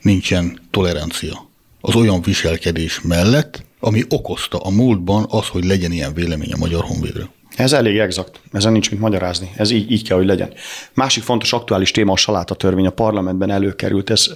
nincsen 0.00 0.60
tolerancia 0.70 1.48
az 1.80 1.94
olyan 1.94 2.22
viselkedés 2.22 3.00
mellett, 3.00 3.66
ami 3.80 4.04
okozta 4.08 4.58
a 4.58 4.70
múltban 4.70 5.26
az, 5.30 5.46
hogy 5.46 5.64
legyen 5.64 5.92
ilyen 5.92 6.14
vélemény 6.14 6.52
a 6.52 6.58
Magyar 6.58 6.84
Honvédről. 6.84 7.28
Ez 7.56 7.72
elég 7.72 7.98
exakt, 7.98 8.40
ezen 8.52 8.72
nincs 8.72 8.90
mit 8.90 9.00
magyarázni, 9.00 9.50
ez 9.56 9.70
így, 9.70 9.90
így 9.90 10.08
kell, 10.08 10.16
hogy 10.16 10.26
legyen. 10.26 10.52
Másik 10.94 11.22
fontos 11.22 11.52
aktuális 11.52 11.90
téma 11.90 12.12
a 12.12 12.16
saláta 12.16 12.54
törvény 12.54 12.86
a 12.86 12.90
parlamentben 12.90 13.50
előkerült, 13.50 14.10
ez, 14.10 14.26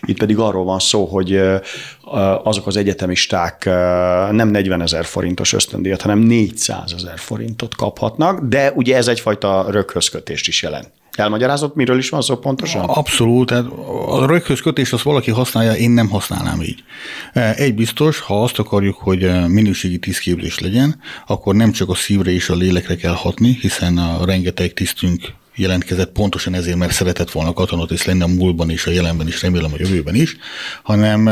itt 0.00 0.18
pedig 0.18 0.38
arról 0.38 0.64
van 0.64 0.78
szó, 0.78 1.04
hogy 1.04 1.40
azok 2.42 2.66
az 2.66 2.76
egyetemisták 2.76 3.64
nem 4.30 4.48
40 4.48 4.82
ezer 4.82 5.04
forintos 5.04 5.52
ösztöndíjat, 5.52 6.02
hanem 6.02 6.18
400 6.18 6.92
ezer 6.92 7.18
forintot 7.18 7.76
kaphatnak, 7.76 8.40
de 8.40 8.72
ugye 8.74 8.96
ez 8.96 9.08
egyfajta 9.08 9.66
röghözkötést 9.70 10.48
is 10.48 10.62
jelent. 10.62 10.90
Elmagyarázott, 11.16 11.74
miről 11.74 11.98
is 11.98 12.08
van 12.08 12.22
szó 12.22 12.36
pontosan? 12.36 12.84
Abszolút, 12.84 13.48
tehát 13.48 13.64
a 14.06 14.26
röghöz 14.26 14.60
kötés 14.60 14.92
azt 14.92 15.02
valaki 15.02 15.30
használja, 15.30 15.72
én 15.72 15.90
nem 15.90 16.08
használnám 16.08 16.62
így. 16.62 16.84
Egy 17.32 17.74
biztos, 17.74 18.20
ha 18.20 18.42
azt 18.42 18.58
akarjuk, 18.58 18.96
hogy 18.96 19.48
minőségi 19.48 19.98
tisztképzés 19.98 20.58
legyen, 20.58 21.00
akkor 21.26 21.54
nem 21.54 21.72
csak 21.72 21.88
a 21.88 21.94
szívre 21.94 22.30
és 22.30 22.48
a 22.48 22.54
lélekre 22.54 22.96
kell 22.96 23.14
hatni, 23.14 23.58
hiszen 23.60 23.98
a 23.98 24.24
rengeteg 24.24 24.72
tisztünk 24.72 25.32
jelentkezett 25.54 26.12
pontosan 26.12 26.54
ezért, 26.54 26.76
mert 26.76 26.92
szeretett 26.92 27.30
volna 27.30 27.52
katonatiszt 27.52 28.04
lenni 28.04 28.22
a 28.22 28.26
múltban 28.26 28.70
és 28.70 28.86
a 28.86 28.90
jelenben 28.90 29.26
is, 29.26 29.42
remélem 29.42 29.72
a 29.72 29.76
jövőben 29.78 30.14
is, 30.14 30.36
hanem 30.82 31.30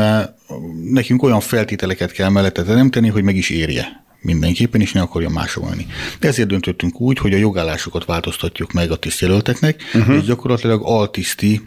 nekünk 0.83 1.23
olyan 1.23 1.39
feltételeket 1.39 2.11
kell 2.11 2.29
mellette 2.29 2.63
teremteni, 2.63 3.07
hogy 3.07 3.23
meg 3.23 3.35
is 3.35 3.49
érje 3.49 4.07
mindenképpen, 4.21 4.81
és 4.81 4.91
ne 4.91 5.01
akarja 5.01 5.29
másolni. 5.29 5.87
De 6.19 6.27
ezért 6.27 6.47
döntöttünk 6.47 7.01
úgy, 7.01 7.17
hogy 7.17 7.33
a 7.33 7.37
jogállásokat 7.37 8.05
változtatjuk 8.05 8.71
meg 8.71 8.91
a 8.91 8.95
tisztjelölteknek, 8.95 9.83
uh-huh. 9.93 10.15
és 10.15 10.23
gyakorlatilag 10.23 10.81
altiszti 10.83 11.61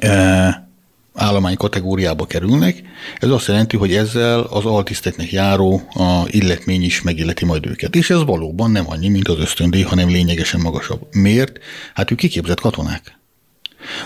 e, 0.00 0.68
állomány 1.14 1.56
kategóriába 1.56 2.26
kerülnek. 2.26 2.82
Ez 3.18 3.28
azt 3.28 3.46
jelenti, 3.46 3.76
hogy 3.76 3.94
ezzel 3.94 4.40
az 4.40 4.64
altiszteknek 4.64 5.32
járó 5.32 5.82
a 5.94 6.22
illetmény 6.26 6.82
is 6.82 7.02
megilleti 7.02 7.44
majd 7.44 7.66
őket. 7.66 7.94
És 7.94 8.10
ez 8.10 8.24
valóban 8.24 8.70
nem 8.70 8.84
annyi, 8.88 9.08
mint 9.08 9.28
az 9.28 9.38
ösztöndíj, 9.38 9.82
hanem 9.82 10.08
lényegesen 10.08 10.60
magasabb. 10.60 11.06
Miért? 11.10 11.58
Hát 11.94 12.10
ők 12.10 12.18
kiképzett 12.18 12.60
katonák. 12.60 13.18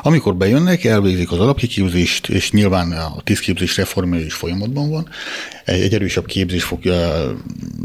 Amikor 0.03 0.37
bejönnek, 0.37 0.85
elvégzik 0.85 1.33
az 1.33 1.39
alapkiképzést, 1.39 2.29
és 2.29 2.51
nyilván 2.51 2.93
a 2.93 3.21
tisztképzés 3.25 3.77
reformja 3.77 4.21
is 4.21 4.35
folyamatban 4.35 4.91
van, 4.91 5.09
egy, 5.65 5.95
erősebb 5.95 6.27
képzés 6.27 6.65
fog 6.65 6.81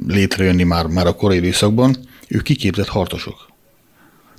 létrejönni 0.08 0.64
már, 0.64 0.86
már 0.86 1.08
a 1.08 1.16
korai 1.16 1.38
időszakban, 1.38 1.96
ők 2.28 2.44
kiképzett 2.44 2.88
harcosok. 2.88 3.54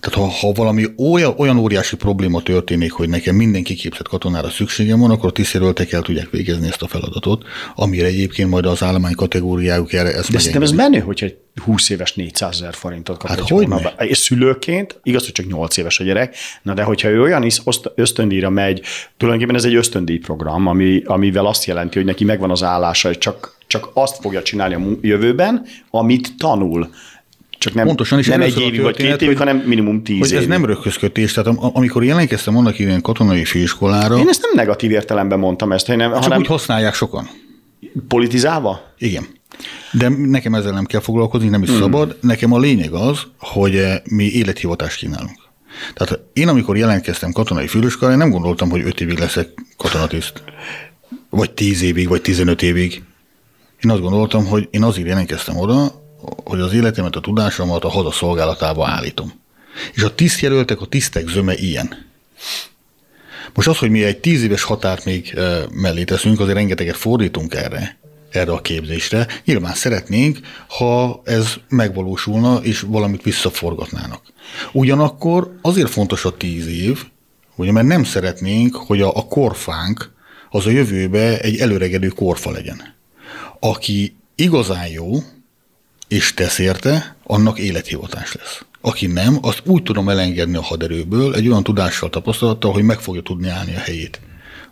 Tehát 0.06 0.30
ha, 0.30 0.46
ha 0.46 0.52
valami 0.52 0.84
olyan, 1.10 1.34
olyan 1.36 1.58
óriási 1.58 1.96
probléma 1.96 2.42
történik, 2.42 2.92
hogy 2.92 3.08
nekem 3.08 3.34
mindenki 3.34 3.74
képzett 3.74 4.08
katonára 4.08 4.50
szükségem 4.50 5.00
van, 5.00 5.10
akkor 5.10 5.28
a 5.28 5.32
tisztjelöltek 5.32 5.92
el 5.92 6.02
tudják 6.02 6.30
végezni 6.30 6.66
ezt 6.66 6.82
a 6.82 6.86
feladatot, 6.86 7.44
amire 7.74 8.06
egyébként 8.06 8.50
majd 8.50 8.66
az 8.66 8.82
állomány 8.82 9.14
kategóriájuk 9.14 9.92
erre 9.92 10.14
ezt 10.14 10.30
De 10.30 10.38
szerintem 10.38 10.62
ez 10.62 10.70
menő, 10.70 10.98
hogy 10.98 11.22
egy 11.22 11.36
20 11.64 11.88
éves 11.90 12.14
400 12.14 12.54
ezer 12.54 12.74
forintot 12.74 13.18
kap 13.18 13.28
Hát 13.28 13.38
egy 13.38 13.48
hogy. 13.48 13.68
És 13.98 14.18
szülőként, 14.18 15.00
igaz, 15.02 15.24
hogy 15.24 15.32
csak 15.32 15.46
8 15.46 15.76
éves 15.76 16.00
a 16.00 16.04
gyerek, 16.04 16.36
na 16.62 16.74
de 16.74 16.82
hogyha 16.82 17.08
ő 17.08 17.20
olyan 17.20 17.42
is 17.42 17.60
ösztöndíjra 17.94 18.50
megy, 18.50 18.82
tulajdonképpen 19.16 19.60
ez 19.60 19.64
egy 19.64 19.74
ösztöndíj 19.74 20.18
program, 20.18 20.66
ami, 20.66 21.02
amivel 21.04 21.46
azt 21.46 21.64
jelenti, 21.64 21.96
hogy 21.96 22.06
neki 22.06 22.24
megvan 22.24 22.50
az 22.50 22.62
állása, 22.62 23.10
és 23.10 23.18
csak, 23.18 23.56
csak 23.66 23.90
azt 23.92 24.16
fogja 24.20 24.42
csinálni 24.42 24.74
a 24.74 24.80
jövőben, 25.00 25.66
amit 25.90 26.34
tanul. 26.38 26.90
Csak 27.66 27.74
nem, 27.74 27.86
Pontosan, 27.86 28.18
és 28.18 28.26
nem 28.26 28.40
egy 28.40 28.60
évig 28.60 28.80
vagy 28.80 28.96
két 28.96 29.22
évig, 29.22 29.38
hanem 29.38 29.56
minimum 29.56 30.02
tíz 30.02 30.18
Hogy 30.18 30.32
ez 30.32 30.46
nem 30.46 30.64
röghözkötés, 30.64 31.32
tehát 31.32 31.48
am- 31.48 31.76
amikor 31.76 32.04
jelentkeztem 32.04 32.56
annak 32.56 32.78
ilyen 32.78 33.00
katonai 33.00 33.44
főiskolára, 33.44 34.18
Én 34.18 34.28
ezt 34.28 34.42
nem 34.42 34.50
negatív 34.54 34.90
értelemben 34.90 35.38
mondtam 35.38 35.72
ezt, 35.72 35.86
hanem, 35.86 36.12
csak 36.12 36.22
hanem 36.22 36.38
úgy 36.38 36.46
használják 36.46 36.94
sokan. 36.94 37.28
politizálva? 38.08 38.92
Igen. 38.98 39.26
De 39.92 40.08
nekem 40.08 40.54
ezzel 40.54 40.72
nem 40.72 40.84
kell 40.84 41.00
foglalkozni, 41.00 41.48
nem 41.48 41.62
is 41.62 41.70
mm. 41.70 41.78
szabad. 41.78 42.16
Nekem 42.20 42.52
a 42.52 42.58
lényeg 42.58 42.92
az, 42.92 43.18
hogy 43.38 43.76
eh, 43.76 43.96
mi 44.10 44.24
élethivatást 44.24 44.98
kínálunk. 44.98 45.38
Tehát 45.94 46.20
én, 46.32 46.48
amikor 46.48 46.76
jelentkeztem 46.76 47.32
katonai 47.32 47.66
főiskolára, 47.66 48.16
nem 48.16 48.30
gondoltam, 48.30 48.70
hogy 48.70 48.82
öt 48.84 49.00
évig 49.00 49.18
leszek 49.18 49.48
katonatiszt. 49.76 50.42
Vagy 51.30 51.50
tíz 51.50 51.82
évig, 51.82 52.08
vagy 52.08 52.22
tizenöt 52.22 52.62
évig. 52.62 53.02
Én 53.84 53.90
azt 53.90 54.00
gondoltam, 54.00 54.46
hogy 54.46 54.68
én 54.70 54.82
azért 54.82 55.08
jelentkeztem 55.08 55.56
oda, 55.56 56.04
hogy 56.44 56.60
az 56.60 56.72
életemet, 56.72 57.16
a 57.16 57.20
tudásomat 57.20 57.84
a 57.84 57.88
haza 57.88 58.10
szolgálatába 58.10 58.88
állítom. 58.88 59.32
És 59.94 60.02
a 60.02 60.14
tisztjelöltek, 60.14 60.80
a 60.80 60.86
tisztek 60.86 61.28
zöme 61.28 61.54
ilyen. 61.54 62.04
Most 63.54 63.68
az, 63.68 63.78
hogy 63.78 63.90
mi 63.90 64.04
egy 64.04 64.18
tíz 64.18 64.42
éves 64.42 64.62
határt 64.62 65.04
még 65.04 65.32
eh, 65.36 65.62
mellé 65.70 66.04
teszünk, 66.04 66.40
azért 66.40 66.56
rengeteget 66.56 66.96
fordítunk 66.96 67.54
erre, 67.54 67.98
erre 68.30 68.52
a 68.52 68.60
képzésre. 68.60 69.26
Nyilván 69.44 69.74
szeretnénk, 69.74 70.38
ha 70.68 71.22
ez 71.24 71.54
megvalósulna, 71.68 72.56
és 72.62 72.80
valamit 72.80 73.22
visszaforgatnának. 73.22 74.22
Ugyanakkor 74.72 75.58
azért 75.62 75.90
fontos 75.90 76.24
a 76.24 76.36
tíz 76.36 76.66
év, 76.66 77.04
ugye, 77.56 77.72
mert 77.72 77.86
nem 77.86 78.04
szeretnénk, 78.04 78.76
hogy 78.76 79.00
a, 79.00 79.16
a 79.16 79.26
korfánk 79.26 80.14
az 80.50 80.66
a 80.66 80.70
jövőbe 80.70 81.40
egy 81.40 81.58
előregedő 81.58 82.08
korfa 82.08 82.50
legyen. 82.50 82.94
Aki 83.60 84.16
igazán 84.34 84.88
jó, 84.88 85.22
és 86.08 86.34
tesz 86.34 86.58
érte, 86.58 87.16
annak 87.24 87.58
élethivatás 87.58 88.34
lesz. 88.34 88.64
Aki 88.80 89.06
nem, 89.06 89.38
azt 89.40 89.62
úgy 89.64 89.82
tudom 89.82 90.08
elengedni 90.08 90.56
a 90.56 90.62
haderőből 90.62 91.34
egy 91.34 91.48
olyan 91.48 91.62
tudással, 91.62 92.10
tapasztalattal, 92.10 92.72
hogy 92.72 92.82
meg 92.82 92.98
fogja 92.98 93.22
tudni 93.22 93.48
állni 93.48 93.74
a 93.74 93.78
helyét 93.78 94.20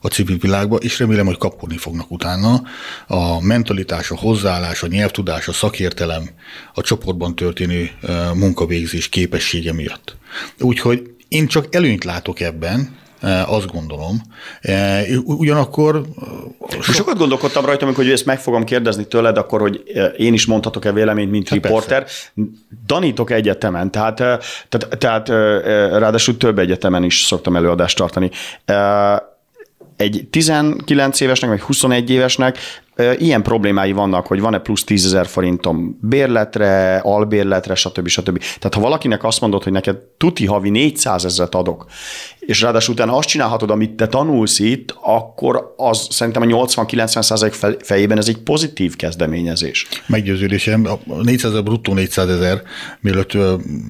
a 0.04 0.08
civil 0.08 0.36
világba, 0.36 0.76
és 0.76 0.98
remélem, 0.98 1.26
hogy 1.26 1.38
kapkodni 1.38 1.76
fognak 1.76 2.10
utána 2.10 2.62
a 3.06 3.40
mentalitás, 3.40 4.10
a 4.10 4.16
hozzáállás, 4.16 4.82
a 4.82 4.86
nyelvtudás, 4.86 5.48
a 5.48 5.52
szakértelem, 5.52 6.30
a 6.74 6.80
csoportban 6.80 7.36
történő 7.36 7.90
munkavégzés 8.34 9.08
képessége 9.08 9.72
miatt. 9.72 10.16
Úgyhogy 10.60 11.14
én 11.28 11.46
csak 11.46 11.74
előnyt 11.74 12.04
látok 12.04 12.40
ebben, 12.40 12.96
azt 13.46 13.72
gondolom. 13.72 14.22
Ugyanakkor 15.24 16.02
So... 16.80 16.92
Sokat 16.92 17.16
gondolkodtam 17.18 17.64
rajta, 17.64 17.84
amikor 17.84 18.04
hogy 18.04 18.12
ezt 18.12 18.24
meg 18.24 18.40
fogom 18.40 18.64
kérdezni 18.64 19.06
tőled, 19.06 19.36
akkor, 19.36 19.60
hogy 19.60 19.82
én 20.16 20.32
is 20.32 20.46
mondhatok-e 20.46 20.92
véleményt, 20.92 21.30
mint 21.30 21.48
hát 21.48 21.62
riporter. 21.62 22.06
Tanítok 22.86 23.30
egyetemen, 23.30 23.90
tehát, 23.90 24.16
tehát, 24.68 24.98
tehát 24.98 25.28
ráadásul 25.98 26.36
több 26.36 26.58
egyetemen 26.58 27.02
is 27.02 27.22
szoktam 27.22 27.56
előadást 27.56 27.96
tartani. 27.96 28.30
Egy 29.96 30.26
19 30.30 31.20
évesnek, 31.20 31.50
vagy 31.50 31.60
21 31.60 32.10
évesnek 32.10 32.58
ilyen 33.18 33.42
problémái 33.42 33.92
vannak, 33.92 34.26
hogy 34.26 34.40
van-e 34.40 34.58
plusz 34.58 34.84
10 34.84 35.04
ezer 35.04 35.26
forintom 35.26 35.98
bérletre, 36.00 36.96
albérletre, 36.96 37.74
stb. 37.74 38.08
stb. 38.08 38.38
Tehát 38.38 38.74
ha 38.74 38.80
valakinek 38.80 39.24
azt 39.24 39.40
mondod, 39.40 39.62
hogy 39.62 39.72
neked 39.72 39.96
tuti 40.16 40.46
havi 40.46 40.70
400 40.70 41.24
ezeret 41.24 41.54
adok, 41.54 41.86
és 42.38 42.60
ráadásul 42.60 42.94
utána 42.94 43.16
azt 43.16 43.28
csinálhatod, 43.28 43.70
amit 43.70 43.90
te 43.90 44.06
tanulsz 44.06 44.58
itt, 44.58 44.94
akkor 45.02 45.74
az 45.76 46.06
szerintem 46.10 46.42
a 46.42 46.46
80-90 46.46 47.22
százalék 47.22 47.52
fejében 47.82 48.18
ez 48.18 48.28
egy 48.28 48.38
pozitív 48.38 48.96
kezdeményezés. 48.96 49.86
Meggyőződésem, 50.06 50.86
a 51.08 51.22
400 51.22 51.50
ezer 51.50 51.62
bruttó 51.62 51.94
400 51.94 52.28
ezer, 52.28 52.62
mielőtt 53.00 53.36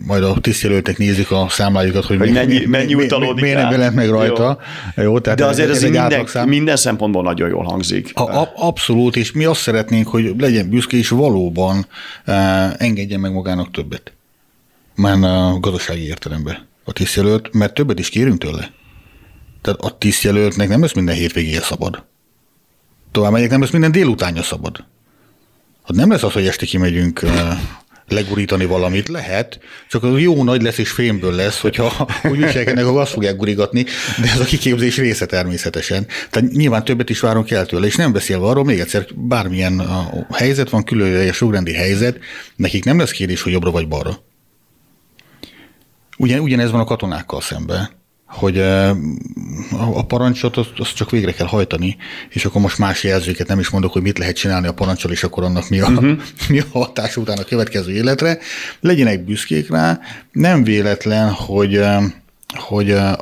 majd 0.06 0.23
a 0.23 0.34
tisztjelöltek 0.40 0.99
nézik 0.99 1.30
a 1.30 1.46
számlájukat, 1.49 2.04
hogy, 2.04 2.18
hogy 2.18 2.26
mi, 2.26 2.32
mennyi, 2.32 2.58
mi, 2.58 2.66
mennyi 2.66 2.94
mi, 2.94 3.06
mi, 3.18 3.40
miért 3.40 3.62
nem 3.62 3.70
jelent 3.70 3.94
meg 3.94 4.08
rajta. 4.08 4.58
Jó. 4.96 5.02
Jó, 5.02 5.18
tehát 5.18 5.38
De 5.38 5.44
azért 5.44 5.68
ez, 5.68 5.76
ez 5.76 5.82
minden, 5.82 6.02
átlagszám. 6.02 6.49
minden 6.49 6.76
szempontból 6.76 7.23
nagyon 7.23 7.49
jól 7.49 7.62
hangzik. 7.62 8.11
A, 8.14 8.23
a, 8.23 8.52
abszolút, 8.56 8.93
és 9.16 9.32
mi 9.32 9.44
azt 9.44 9.60
szeretnénk, 9.60 10.08
hogy 10.08 10.34
legyen 10.38 10.68
büszke, 10.68 10.96
és 10.96 11.08
valóban 11.08 11.86
uh, 12.26 12.82
engedjen 12.82 13.20
meg 13.20 13.32
magának 13.32 13.70
többet. 13.70 14.12
Már 14.94 15.22
a 15.22 15.58
gazdasági 15.60 16.06
értelemben 16.06 16.66
a 16.84 16.92
tisztjelölt, 16.92 17.52
mert 17.52 17.74
többet 17.74 17.98
is 17.98 18.08
kérünk 18.08 18.38
tőle. 18.38 18.72
Tehát 19.62 19.80
a 19.80 19.98
tisztjelöltnek 19.98 20.68
nem 20.68 20.80
lesz 20.80 20.92
minden 20.94 21.14
hétvégéje 21.14 21.60
szabad. 21.60 22.04
Tovább 23.12 23.32
megyek, 23.32 23.50
nem 23.50 23.60
lesz 23.60 23.70
minden 23.70 23.92
délutánja 23.92 24.42
szabad. 24.42 24.76
Hát 25.82 25.96
nem 25.96 26.10
lesz 26.10 26.22
az, 26.22 26.32
hogy 26.32 26.46
este 26.46 26.66
kimegyünk 26.66 27.20
uh, 27.22 27.30
legurítani 28.08 28.64
valamit. 28.64 29.08
Lehet, 29.08 29.58
csak 29.88 30.02
az 30.02 30.20
jó 30.20 30.44
nagy 30.44 30.62
lesz 30.62 30.78
és 30.78 30.90
fémből 30.90 31.32
lesz, 31.32 31.61
hogyha 31.61 32.08
úgy 32.30 32.44
viselkednek, 32.44 32.87
akkor 32.87 33.00
azt 33.00 33.12
fogják 33.12 33.37
gurigatni, 33.37 33.84
de 34.23 34.30
ez 34.32 34.40
a 34.40 34.44
kiképzés 34.44 34.96
része 34.96 35.26
természetesen. 35.26 36.06
Tehát 36.30 36.50
nyilván 36.50 36.84
többet 36.84 37.11
is 37.11 37.20
várunk 37.20 37.50
el 37.50 37.66
tőle, 37.66 37.87
és 37.87 37.96
nem 37.96 38.12
beszélve 38.12 38.46
arról, 38.46 38.64
még 38.64 38.78
egyszer, 38.78 39.06
bármilyen 39.14 39.78
a 39.78 40.26
helyzet 40.34 40.70
van, 40.70 40.84
különleges 40.84 41.40
jogrendi 41.40 41.73
helyzet, 41.73 42.18
nekik 42.56 42.84
nem 42.84 42.99
lesz 42.99 43.11
kérdés, 43.11 43.42
hogy 43.42 43.52
jobbra 43.52 43.70
vagy 43.70 43.88
balra. 43.88 44.23
Ugyan, 46.16 46.38
ugyanez 46.38 46.70
van 46.70 46.80
a 46.80 46.84
katonákkal 46.84 47.40
szemben, 47.40 47.88
hogy 48.34 48.58
a 49.80 50.06
parancsot 50.06 50.56
azt, 50.56 50.72
azt 50.76 50.94
csak 50.94 51.10
végre 51.10 51.32
kell 51.32 51.46
hajtani, 51.46 51.96
és 52.28 52.44
akkor 52.44 52.60
most 52.60 52.78
más 52.78 53.04
jelzőket 53.04 53.48
nem 53.48 53.58
is 53.58 53.70
mondok, 53.70 53.92
hogy 53.92 54.02
mit 54.02 54.18
lehet 54.18 54.36
csinálni 54.36 54.66
a 54.66 54.74
parancsal, 54.74 55.10
és 55.10 55.24
akkor 55.24 55.44
annak 55.44 55.68
mi 55.68 55.80
a, 55.80 55.88
uh-huh. 55.88 56.18
mi 56.48 56.58
a 56.58 56.64
hatás 56.72 57.16
után 57.16 57.38
a 57.38 57.44
következő 57.44 57.92
életre. 57.92 58.38
Legyenek 58.80 59.24
büszkék 59.24 59.70
rá. 59.70 60.00
Nem 60.32 60.64
véletlen, 60.64 61.30
hogy, 61.30 61.80
hogy 62.54 62.90
a, 62.90 63.18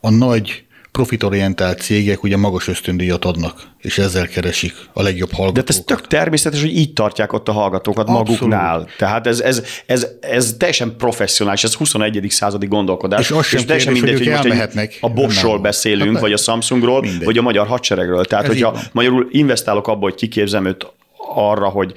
a 0.00 0.10
nagy 0.10 0.64
profitorientált 0.92 1.80
cégek 1.80 2.22
ugye 2.22 2.36
magas 2.36 2.68
ösztöndíjat 2.68 3.24
adnak, 3.24 3.62
és 3.78 3.98
ezzel 3.98 4.28
keresik 4.28 4.72
a 4.92 5.02
legjobb 5.02 5.32
hallgatókat. 5.32 5.66
De 5.66 5.72
ez 5.78 5.84
tök 5.84 6.06
természetes, 6.06 6.60
hogy 6.60 6.76
így 6.76 6.92
tartják 6.92 7.32
ott 7.32 7.48
a 7.48 7.52
hallgatókat 7.52 8.08
Abszolút. 8.08 8.28
maguknál. 8.28 8.88
Tehát 8.98 9.26
ez, 9.26 9.40
ez, 9.40 9.64
ez, 9.86 10.06
ez 10.20 10.54
teljesen 10.58 10.96
professzionális, 10.96 11.64
ez 11.64 11.74
21. 11.74 12.26
századi 12.28 12.66
gondolkodás. 12.66 13.20
És, 13.20 13.30
az 13.30 13.46
sem 13.46 13.58
és 13.58 13.64
teljesen 13.64 13.92
mindegy, 13.92 14.10
hogy, 14.18 14.26
hogy 14.26 14.48
most 14.48 14.76
egy, 14.76 14.98
a 15.00 15.08
Boschról 15.08 15.58
beszélünk, 15.58 16.12
hát, 16.12 16.20
vagy 16.20 16.32
a 16.32 16.36
Samsungról, 16.36 17.00
mindegy. 17.00 17.24
vagy 17.24 17.38
a 17.38 17.42
magyar 17.42 17.66
hadseregről. 17.66 18.24
Tehát, 18.24 18.44
ez 18.44 18.50
hogyha 18.50 18.78
magyarul 18.92 19.28
investálok 19.30 19.88
abba, 19.88 20.02
hogy 20.02 20.14
kiképzem 20.14 20.66
őt 20.66 20.86
arra, 21.34 21.68
hogy 21.68 21.94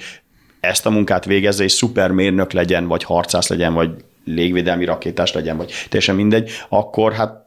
ezt 0.59 0.85
a 0.85 0.89
munkát 0.89 1.25
végezze, 1.25 1.63
és 1.63 1.71
szupermérnök 1.71 2.51
legyen, 2.51 2.87
vagy 2.87 3.03
harcász 3.03 3.47
legyen, 3.47 3.73
vagy 3.73 3.89
légvédelmi 4.25 4.85
rakétás 4.85 5.33
legyen, 5.33 5.57
vagy 5.57 5.71
teljesen 5.89 6.15
mindegy, 6.15 6.49
akkor 6.69 7.13
hát 7.13 7.42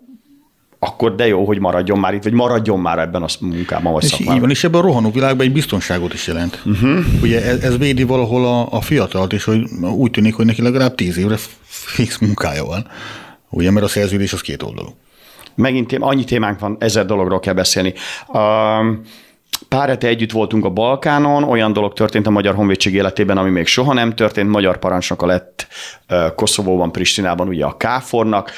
akkor 0.78 1.14
de 1.14 1.26
jó, 1.26 1.44
hogy 1.44 1.58
maradjon 1.58 1.98
már 1.98 2.14
itt, 2.14 2.22
vagy 2.22 2.32
maradjon 2.32 2.80
már 2.80 2.98
ebben 2.98 3.22
a 3.22 3.26
munkában, 3.40 3.92
vagy 3.92 4.02
és 4.02 4.08
szakmában. 4.08 4.34
Így 4.34 4.40
van, 4.40 4.50
és 4.50 4.64
ebben 4.64 4.80
a 4.80 4.84
rohanó 4.84 5.10
világban 5.10 5.46
egy 5.46 5.52
biztonságot 5.52 6.12
is 6.14 6.26
jelent. 6.26 6.62
Uh-huh. 6.64 6.98
Ugye 7.22 7.44
ez, 7.44 7.62
ez 7.62 7.78
védi 7.78 8.02
valahol 8.02 8.44
a, 8.44 8.66
a 8.70 8.80
fiatalt, 8.80 9.32
és 9.32 9.44
hogy 9.44 9.68
úgy 9.96 10.10
tűnik, 10.10 10.34
hogy 10.34 10.46
neki 10.46 10.62
legalább 10.62 10.94
tíz 10.94 11.16
évre 11.16 11.36
fix 11.62 12.18
munkája 12.18 12.64
van. 12.64 12.86
Ugye, 13.50 13.70
mert 13.70 13.86
a 13.86 13.88
szerződés 13.88 14.32
az 14.32 14.40
két 14.40 14.62
oldalú. 14.62 14.88
Megint 15.54 15.96
annyi 16.00 16.24
témánk 16.24 16.58
van, 16.58 16.76
ezer 16.80 17.06
dologról 17.06 17.40
kell 17.40 17.54
beszélni. 17.54 17.94
Um, 18.28 19.00
Pár 19.76 19.88
hete 19.88 20.06
együtt 20.06 20.30
voltunk 20.30 20.64
a 20.64 20.70
Balkánon, 20.70 21.44
olyan 21.44 21.72
dolog 21.72 21.92
történt 21.92 22.26
a 22.26 22.30
Magyar 22.30 22.54
Honvédség 22.54 22.94
életében, 22.94 23.38
ami 23.38 23.50
még 23.50 23.66
soha 23.66 23.92
nem 23.92 24.14
történt. 24.14 24.50
Magyar 24.50 24.78
parancsnoka 24.78 25.26
lett 25.26 25.66
Koszovóban, 26.34 26.92
Pristinában 26.92 27.48
ugye 27.48 27.64
a 27.64 27.76
Káfornak. 27.76 28.50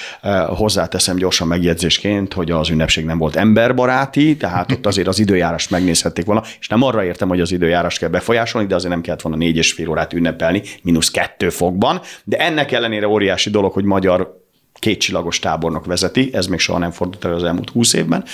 Hozzáteszem 0.49 1.17
gyorsan 1.17 1.47
megjegyzésként, 1.47 2.33
hogy 2.33 2.51
az 2.51 2.71
ünnepség 2.71 3.05
nem 3.05 3.19
volt 3.19 3.37
emberbaráti, 3.37 4.37
tehát 4.37 4.73
ott 4.73 4.87
azért 4.87 5.09
az 5.09 5.19
időjárást 5.19 5.71
megnézhették 5.71 6.25
volna, 6.25 6.43
és 6.61 6.69
nem 6.69 6.83
arra 6.83 7.05
értem, 7.05 7.29
hogy 7.29 7.41
az 7.41 7.53
időjárást 7.53 7.99
kell 7.99 8.09
befolyásolni, 8.09 8.67
de 8.67 8.75
azért 8.75 8.93
nem 8.93 9.01
kellett 9.01 9.23
volna 9.23 9.39
négy 9.39 9.57
és 9.57 9.73
fél 9.73 9.89
órát 9.89 10.13
ünnepelni, 10.13 10.63
mínusz 10.83 11.11
kettő 11.11 11.49
fokban. 11.49 12.01
De 12.25 12.37
ennek 12.37 12.73
ellenére 12.73 13.09
óriási 13.09 13.51
dolog, 13.51 13.73
hogy 13.73 13.85
magyar 13.85 14.47
kétcsillagos 14.79 15.39
tábornok 15.39 15.85
vezeti, 15.85 16.31
ez 16.33 16.47
még 16.47 16.59
soha 16.59 16.79
nem 16.79 16.91
fordult 16.91 17.25
el 17.25 17.35
az 17.35 17.45
elmúlt 17.45 17.71
húsz 17.71 17.93
évben. 17.93 18.25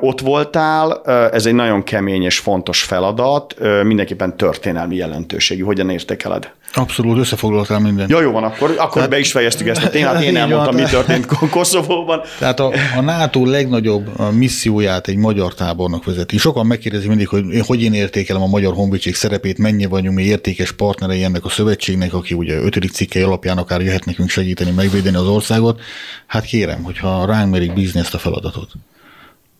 Ott 0.00 0.20
voltál, 0.20 1.02
ez 1.32 1.46
egy 1.46 1.54
nagyon 1.54 1.82
kemény 1.82 2.22
és 2.22 2.38
fontos 2.38 2.82
feladat, 2.82 3.56
mindenképpen 3.82 4.36
történelmi 4.36 4.96
jelentőségű. 4.96 5.62
Hogyan 5.62 5.90
értékeled? 5.90 6.52
Abszolút 6.74 7.18
összefoglaltál 7.18 7.80
mindent. 7.80 8.10
Ja, 8.10 8.20
jó 8.20 8.30
van, 8.30 8.44
akkor, 8.44 8.70
akkor 8.70 8.92
Tehát, 8.92 9.10
be 9.10 9.18
is 9.18 9.32
fejeztük 9.32 9.68
ezt 9.68 9.84
a 9.84 9.90
témát, 9.96 10.22
én 10.22 10.36
elmondtam, 10.36 10.74
mi 10.74 10.82
történt 10.82 11.26
Koszovóban. 11.26 12.20
Tehát 12.38 12.60
a, 12.60 12.72
a 12.96 13.00
NATO 13.00 13.44
legnagyobb 13.44 14.32
misszióját 14.32 15.08
egy 15.08 15.16
magyar 15.16 15.54
tábornok 15.54 16.04
vezeti. 16.04 16.38
Sokan 16.38 16.66
megkérdezik 16.66 17.08
mindig, 17.08 17.28
hogy 17.28 17.48
én, 17.52 17.62
hogy 17.66 17.82
én 17.82 17.92
értékelem 17.92 18.42
a 18.42 18.46
Magyar 18.46 18.74
Honvédség 18.74 19.14
szerepét, 19.14 19.58
mennyi 19.58 19.84
vagyunk 19.84 20.16
mi 20.16 20.22
értékes 20.22 20.72
partnerei 20.72 21.22
ennek 21.22 21.44
a 21.44 21.48
szövetségnek, 21.48 22.14
aki 22.14 22.34
ugye 22.34 22.56
ötödik 22.56 22.90
cikke 22.90 23.24
alapján 23.24 23.58
akár 23.58 23.80
jöhet 23.80 24.04
nekünk 24.04 24.28
segíteni, 24.28 24.70
megvédeni 24.70 25.16
az 25.16 25.26
országot. 25.26 25.80
Hát 26.26 26.44
kérem, 26.44 26.82
hogyha 26.82 27.26
ránk 27.26 27.50
merik 27.50 27.74
bízni 27.74 28.00
ezt 28.00 28.14
a 28.14 28.18
feladatot, 28.18 28.70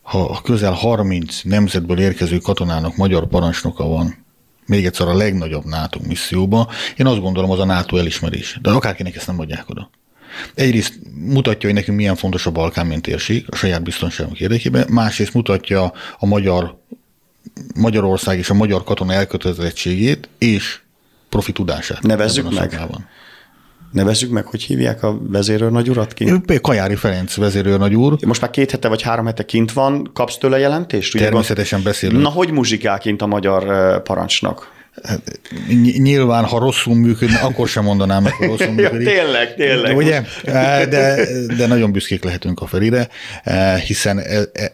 ha 0.03 0.41
közel 0.45 0.73
30 0.73 1.41
nemzetből 1.43 1.99
érkező 1.99 2.39
katonának 2.39 2.97
magyar 2.97 3.27
parancsnoka 3.27 3.85
van, 3.85 4.25
még 4.67 4.87
egyszer 4.87 5.09
a 5.09 5.15
legnagyobb 5.15 5.65
NATO 5.65 5.99
misszióba, 6.07 6.71
én 6.97 7.07
azt 7.07 7.21
gondolom, 7.21 7.51
az 7.51 7.59
a 7.59 7.65
NATO 7.65 7.97
elismerés. 7.97 8.59
De 8.63 8.71
akárkinek 8.71 9.17
ezt 9.17 9.27
nem 9.27 9.41
adják 9.41 9.71
oda. 9.71 9.91
Egyrészt 10.55 10.99
mutatja, 11.15 11.69
hogy 11.69 11.79
nekünk 11.79 11.97
milyen 11.97 12.17
fontos 12.17 12.47
a 12.47 12.51
Balkán, 12.51 12.87
mint 12.87 13.03
térség, 13.03 13.45
a 13.49 13.57
saját 13.57 13.83
biztonságunk 13.83 14.41
érdekében, 14.41 14.87
másrészt 14.91 15.35
mutatja 15.35 15.93
a 16.19 16.27
magyar, 16.27 16.81
Magyarország 17.75 18.39
és 18.39 18.51
a 18.51 18.55
magyar 18.55 18.85
katona 18.85 19.13
elkötelezettségét 19.13 20.29
és 20.39 20.81
profi 21.29 21.53
tudását. 21.53 22.03
Nevezzük 22.03 22.45
meg. 22.45 22.53
Szakmában. 22.55 23.09
Nevezzük 23.93 24.31
meg, 24.31 24.47
hogy 24.47 24.63
hívják 24.63 25.03
a 25.03 25.19
vezérőrnagy 25.29 25.91
urat 25.91 26.15
ki? 26.15 26.33
Kajári 26.61 26.95
Ferenc 26.95 27.35
vezérőrnagy 27.37 27.95
úr. 27.95 28.17
Most 28.27 28.41
már 28.41 28.51
két 28.51 28.71
hete 28.71 28.89
vagy 28.89 29.03
három 29.03 29.27
hete 29.27 29.45
kint 29.45 29.73
van, 29.73 30.11
kapsz 30.15 30.39
tőle 30.39 30.59
jelentést? 30.59 31.15
Ugye 31.15 31.25
Természetesen 31.25 31.83
beszélünk. 31.83 32.23
Na, 32.23 32.29
hogy 32.29 32.51
muzsikál 32.51 32.99
kint 32.99 33.23
a 33.23 33.27
magyar 33.27 33.63
parancsnak? 34.03 34.71
Hát, 35.03 35.41
nyilván, 35.99 36.45
ha 36.45 36.59
rosszul 36.59 36.95
működne, 36.95 37.39
akkor 37.39 37.69
sem 37.69 37.85
mondanám, 37.85 38.23
hogy 38.23 38.49
rosszul 38.49 38.73
működik. 38.75 39.09
ja, 39.09 39.15
tényleg, 39.15 39.55
tényleg. 39.55 39.97
Ugye? 39.97 40.23
De, 40.89 41.27
de 41.57 41.67
nagyon 41.67 41.93
büszkék 41.93 42.25
lehetünk 42.25 42.61
a 42.61 42.67
Ferire, 42.67 43.09
hiszen 43.87 44.23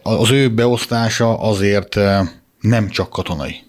az 0.03 0.31
ő 0.31 0.49
beosztása 0.49 1.39
azért 1.39 1.95
nem 2.61 2.89
csak 2.89 3.09
katonai. 3.09 3.67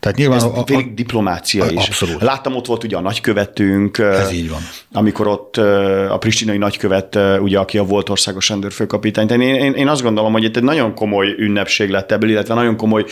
Tehát 0.00 0.16
nyilván 0.16 0.38
Ez 0.38 0.44
a, 0.44 0.58
a, 0.58 0.82
diplomácia 0.94 1.64
a, 1.64 1.70
is. 1.70 1.86
Abszolút. 1.86 2.22
Láttam, 2.22 2.56
ott 2.56 2.66
volt 2.66 2.84
ugye 2.84 2.96
a 2.96 3.00
nagykövetünk. 3.00 3.98
Ez 3.98 4.32
így 4.32 4.50
van. 4.50 4.60
Amikor 4.92 5.26
ott 5.26 5.56
a 6.10 6.16
pristinai 6.18 6.58
nagykövet, 6.58 7.18
ugye, 7.40 7.58
aki 7.58 7.78
a 7.78 7.84
volt 7.84 8.08
országos 8.08 8.48
rendőrfőkapitány. 8.48 9.30
én, 9.30 9.40
én, 9.40 9.72
én 9.72 9.88
azt 9.88 10.02
gondolom, 10.02 10.32
hogy 10.32 10.44
itt 10.44 10.56
egy 10.56 10.62
nagyon 10.62 10.94
komoly 10.94 11.34
ünnepség 11.38 11.90
lett 11.90 12.12
ebből, 12.12 12.30
illetve 12.30 12.54
nagyon 12.54 12.76
komoly, 12.76 13.04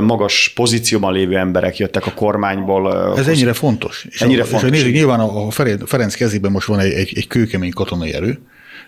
magas 0.00 0.52
pozícióban 0.54 1.12
lévő 1.12 1.36
emberek 1.36 1.76
jöttek 1.76 2.06
a 2.06 2.12
kormányból. 2.12 3.14
Ez 3.16 3.28
ennyire 3.28 3.52
fontos. 3.52 4.06
És 4.10 4.20
ennyire 4.20 4.42
a, 4.42 4.44
fontos. 4.44 4.70
És 4.70 4.76
nézzük, 4.76 4.94
nyilván 4.94 5.20
a 5.20 5.50
Ferenc 5.86 6.14
kezében 6.14 6.50
most 6.50 6.66
van 6.66 6.78
egy, 6.78 6.92
egy, 6.92 7.12
egy 7.14 7.26
kőkemény 7.26 7.72
katonai 7.72 8.14
erő, 8.14 8.38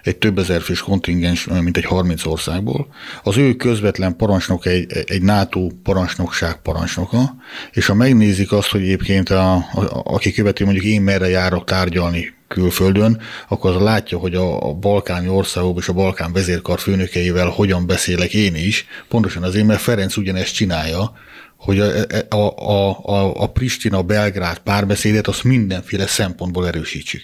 egy 0.02 0.16
több 0.16 0.38
ezer 0.38 0.60
fős 0.60 0.80
kontingens, 0.80 1.46
mint 1.46 1.76
egy 1.76 1.84
30 1.84 2.26
országból. 2.26 2.88
Az 3.22 3.36
ő 3.36 3.54
közvetlen 3.54 4.16
parancsnok 4.16 4.66
egy, 4.66 4.92
egy 5.06 5.22
NATO 5.22 5.68
parancsnokság 5.82 6.62
parancsnoka, 6.62 7.34
és 7.72 7.86
ha 7.86 7.94
megnézik 7.94 8.52
azt, 8.52 8.68
hogy 8.68 8.80
egyébként 8.80 9.30
a, 9.30 9.54
a, 9.54 9.64
aki 10.04 10.32
követi 10.32 10.64
mondjuk 10.64 10.84
én 10.84 11.02
merre 11.02 11.28
járok 11.28 11.64
tárgyalni 11.64 12.38
külföldön, 12.48 13.20
akkor 13.48 13.76
az 13.76 13.82
látja, 13.82 14.18
hogy 14.18 14.34
a, 14.34 14.68
a 14.68 14.72
balkáni 14.74 15.28
országok 15.28 15.78
és 15.78 15.88
a 15.88 15.92
balkán 15.92 16.32
vezérkar 16.32 16.78
főnökeivel 16.78 17.48
hogyan 17.48 17.86
beszélek 17.86 18.34
én 18.34 18.54
is, 18.54 18.86
pontosan 19.08 19.42
azért, 19.42 19.66
mert 19.66 19.80
Ferenc 19.80 20.16
ugyanezt 20.16 20.54
csinálja, 20.54 21.12
hogy 21.56 21.78
a, 21.78 22.36
a, 22.36 22.98
a, 23.02 23.42
a, 23.42 23.46
Pristina-Belgrád 23.46 24.58
párbeszédet 24.58 25.26
azt 25.26 25.44
mindenféle 25.44 26.06
szempontból 26.06 26.66
erősítsük. 26.66 27.22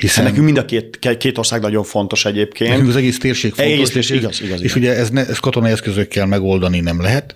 Hiszen 0.00 0.24
nekünk 0.24 0.44
mind 0.44 0.58
a 0.58 0.64
két, 0.64 0.98
két 1.18 1.38
ország 1.38 1.60
nagyon 1.60 1.84
fontos 1.84 2.24
egyébként. 2.24 2.70
Nekünk 2.70 2.88
az 2.88 2.96
egész 2.96 3.18
térség 3.18 3.52
fontos. 3.52 3.72
Egész 3.74 3.90
térség, 3.90 4.16
igaz, 4.16 4.40
igaz, 4.42 4.62
és 4.62 4.74
igaz. 4.74 4.76
ugye 4.76 4.96
ez, 4.96 5.10
ne, 5.10 5.26
ez 5.26 5.38
katonai 5.38 5.70
eszközökkel 5.70 6.26
megoldani 6.26 6.80
nem 6.80 7.00
lehet, 7.00 7.34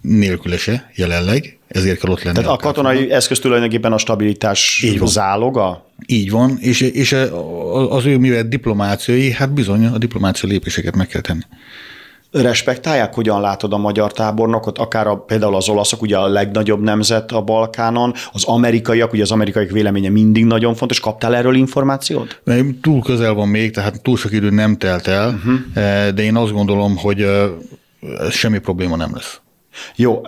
nélküle 0.00 0.56
se 0.56 0.90
jelenleg, 0.94 1.58
ezért 1.68 2.00
kell 2.00 2.10
ott 2.10 2.22
lenni. 2.22 2.36
Tehát 2.36 2.52
a, 2.52 2.56
katonai 2.56 3.10
eszköz 3.10 3.38
tulajdonképpen 3.38 3.92
a 3.92 3.98
stabilitás 3.98 4.82
Így 4.84 4.98
van. 4.98 5.08
záloga? 5.08 5.88
Így 6.06 6.30
van, 6.30 6.58
és, 6.60 6.80
és 6.80 7.16
az 7.88 8.06
ő 8.06 8.18
mivel 8.18 8.48
diplomáciai, 8.48 9.32
hát 9.32 9.52
bizony 9.52 9.86
a 9.86 9.98
diplomáciai 9.98 10.52
lépéseket 10.52 10.96
meg 10.96 11.06
kell 11.06 11.20
tenni 11.20 11.42
respektálják, 12.42 13.14
hogyan 13.14 13.40
látod 13.40 13.72
a 13.72 13.76
magyar 13.76 14.12
tábornokot, 14.12 14.78
akár 14.78 15.06
a, 15.06 15.16
például 15.16 15.56
az 15.56 15.68
olaszok, 15.68 16.02
ugye 16.02 16.16
a 16.16 16.28
legnagyobb 16.28 16.82
nemzet 16.82 17.32
a 17.32 17.40
Balkánon, 17.40 18.12
az 18.32 18.44
amerikaiak, 18.44 19.12
ugye 19.12 19.22
az 19.22 19.30
amerikaiak 19.30 19.70
véleménye 19.70 20.08
mindig 20.08 20.44
nagyon 20.44 20.74
fontos. 20.74 21.00
Kaptál 21.00 21.34
erről 21.34 21.54
információt? 21.54 22.40
Túl 22.80 23.02
közel 23.02 23.34
van 23.34 23.48
még, 23.48 23.72
tehát 23.72 24.02
túl 24.02 24.16
sok 24.16 24.32
idő 24.32 24.50
nem 24.50 24.76
telt 24.76 25.06
el, 25.06 25.28
uh-huh. 25.28 26.08
de 26.14 26.22
én 26.22 26.36
azt 26.36 26.52
gondolom, 26.52 26.96
hogy 26.96 27.26
semmi 28.30 28.58
probléma 28.58 28.96
nem 28.96 29.10
lesz. 29.14 29.40
Jó, 29.96 30.20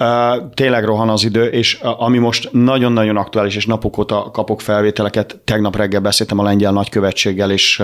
tényleg 0.55 0.85
rohan 0.85 1.09
az 1.09 1.25
idő, 1.25 1.45
és 1.45 1.75
ami 1.81 2.19
most 2.19 2.49
nagyon-nagyon 2.53 3.17
aktuális, 3.17 3.57
és 3.57 3.67
napok 3.67 3.99
óta 3.99 4.31
kapok 4.33 4.61
felvételeket, 4.61 5.41
tegnap 5.45 5.77
reggel 5.77 6.01
beszéltem 6.01 6.39
a 6.39 6.43
lengyel 6.43 6.73
nagykövetséggel, 6.73 7.51
és 7.51 7.83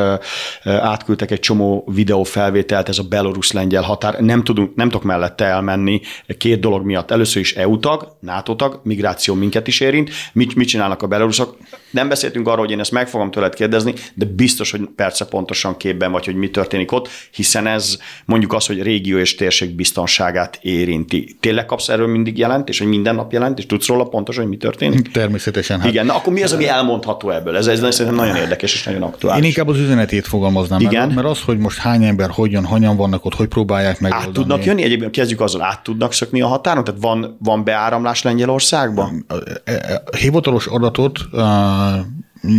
átküldtek 0.65 1.31
egy 1.31 1.41
csomó 1.41 1.85
videó 1.87 2.23
felvételt, 2.23 2.89
ez 2.89 2.99
a 2.99 3.03
belorusz-lengyel 3.03 3.83
határ, 3.83 4.21
nem, 4.21 4.45
tudunk, 4.45 4.75
nem 4.75 4.89
tudok 4.89 5.05
mellette 5.05 5.45
elmenni 5.45 6.01
két 6.39 6.61
dolog 6.61 6.85
miatt. 6.85 7.11
Először 7.11 7.43
is 7.43 7.55
EU 7.55 7.79
tag, 7.79 8.17
NATO 8.21 8.55
tag, 8.55 8.81
migráció 8.85 9.35
minket 9.35 9.67
is 9.67 9.81
érint, 9.81 10.11
mit, 10.33 10.55
mit 10.55 10.69
csinálnak 10.69 11.03
a 11.03 11.07
beloruszok. 11.07 11.57
Nem 11.91 12.09
beszéltünk 12.09 12.49
arról, 12.49 12.65
hogy 12.65 12.71
én 12.71 12.81
ezt 12.81 12.93
meg 12.93 13.09
fogom 13.09 13.31
tőled 13.31 13.55
kérdezni, 13.55 13.95
de 14.15 14.25
biztos, 14.25 14.71
hogy 14.71 14.81
perce 14.97 15.25
pontosan 15.25 15.77
képben 15.77 16.13
vagy, 16.13 16.25
hogy 16.25 16.35
mi 16.35 16.51
történik 16.51 16.93
ott, 16.93 17.09
hiszen 17.31 17.67
ez 17.67 17.99
mondjuk 18.25 18.53
az, 18.53 18.67
hogy 18.67 18.83
régió 18.83 19.19
és 19.19 19.35
térség 19.35 19.75
biztonságát 19.75 20.59
érinti 20.63 21.37
tényleg 21.53 21.71
kapsz 21.71 21.89
erről 21.89 22.07
mindig 22.07 22.39
jelent, 22.39 22.69
és 22.69 22.79
hogy 22.79 22.89
minden 22.89 23.15
nap 23.15 23.33
jelent, 23.33 23.59
és 23.59 23.67
tudsz 23.67 23.87
róla 23.87 24.05
pontosan, 24.05 24.43
hogy 24.43 24.53
mi 24.53 24.59
történik? 24.59 25.11
Természetesen. 25.11 25.81
Hát 25.81 25.89
Igen, 25.89 26.07
na 26.07 26.15
akkor 26.15 26.33
mi 26.33 26.43
az, 26.43 26.53
ami 26.53 26.69
elmondható 26.69 27.31
ebből? 27.31 27.57
Ez, 27.57 27.67
ez 27.67 27.79
szerintem 27.79 28.15
nagyon 28.15 28.37
érdekes 28.37 28.75
és 28.75 28.85
nagyon 28.85 29.03
aktuális. 29.03 29.43
Én 29.43 29.49
inkább 29.49 29.69
az 29.69 29.79
üzenetét 29.79 30.27
fogalmaznám 30.27 30.81
Igen. 30.81 31.07
meg, 31.07 31.17
mert 31.17 31.27
az, 31.27 31.41
hogy 31.41 31.59
most 31.59 31.79
hány 31.79 32.05
ember, 32.05 32.31
hogyan, 32.31 32.65
hanyan 32.65 32.97
vannak 32.97 33.25
ott, 33.25 33.35
hogy 33.35 33.49
próbálják 33.49 34.01
megoldani. 34.01 34.29
át 34.29 34.35
tudnak 34.35 34.65
jönni? 34.65 34.83
Egyébként 34.83 35.11
kezdjük 35.11 35.41
azzal, 35.41 35.63
át 35.63 35.83
tudnak 35.83 36.13
szökni 36.13 36.41
a 36.41 36.47
határon? 36.47 36.85
Tehát 36.85 37.01
van, 37.01 37.37
van 37.41 37.65
beáramlás 37.65 38.23
Lengyelországban? 38.23 39.27
E- 39.65 39.73
e- 39.73 40.03
hivatalos 40.19 40.67
adatot 40.67 41.21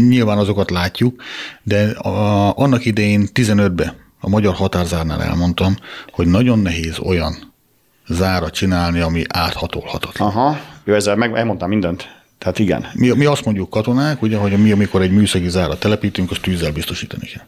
nyilván 0.07 0.37
azokat 0.37 0.71
látjuk, 0.71 1.21
de 1.63 1.89
a, 1.89 2.57
annak 2.57 2.85
idején 2.85 3.27
15-ben 3.33 3.93
a 4.19 4.29
magyar 4.29 4.53
határzárnál 4.53 5.21
elmondtam, 5.21 5.75
hogy 6.11 6.27
nagyon 6.27 6.59
nehéz 6.59 6.99
olyan 6.99 7.52
zára 8.07 8.49
csinálni, 8.49 8.99
ami 8.99 9.23
áthatolhatatlan. 9.27 10.27
Aha, 10.27 10.59
jó, 10.83 10.93
ezzel 10.93 11.15
meg 11.15 11.35
elmondtam 11.35 11.69
mindent. 11.69 12.21
Tehát 12.37 12.59
igen. 12.59 12.85
Mi, 12.93 13.09
mi 13.09 13.25
azt 13.25 13.45
mondjuk 13.45 13.69
katonák, 13.69 14.21
ugye, 14.21 14.37
hogy 14.37 14.51
mi, 14.51 14.71
amikor 14.71 15.01
egy 15.01 15.11
műszaki 15.11 15.49
zárat 15.49 15.79
telepítünk, 15.79 16.31
azt 16.31 16.41
tűzzel 16.41 16.71
biztosítani 16.71 17.25
kell. 17.25 17.45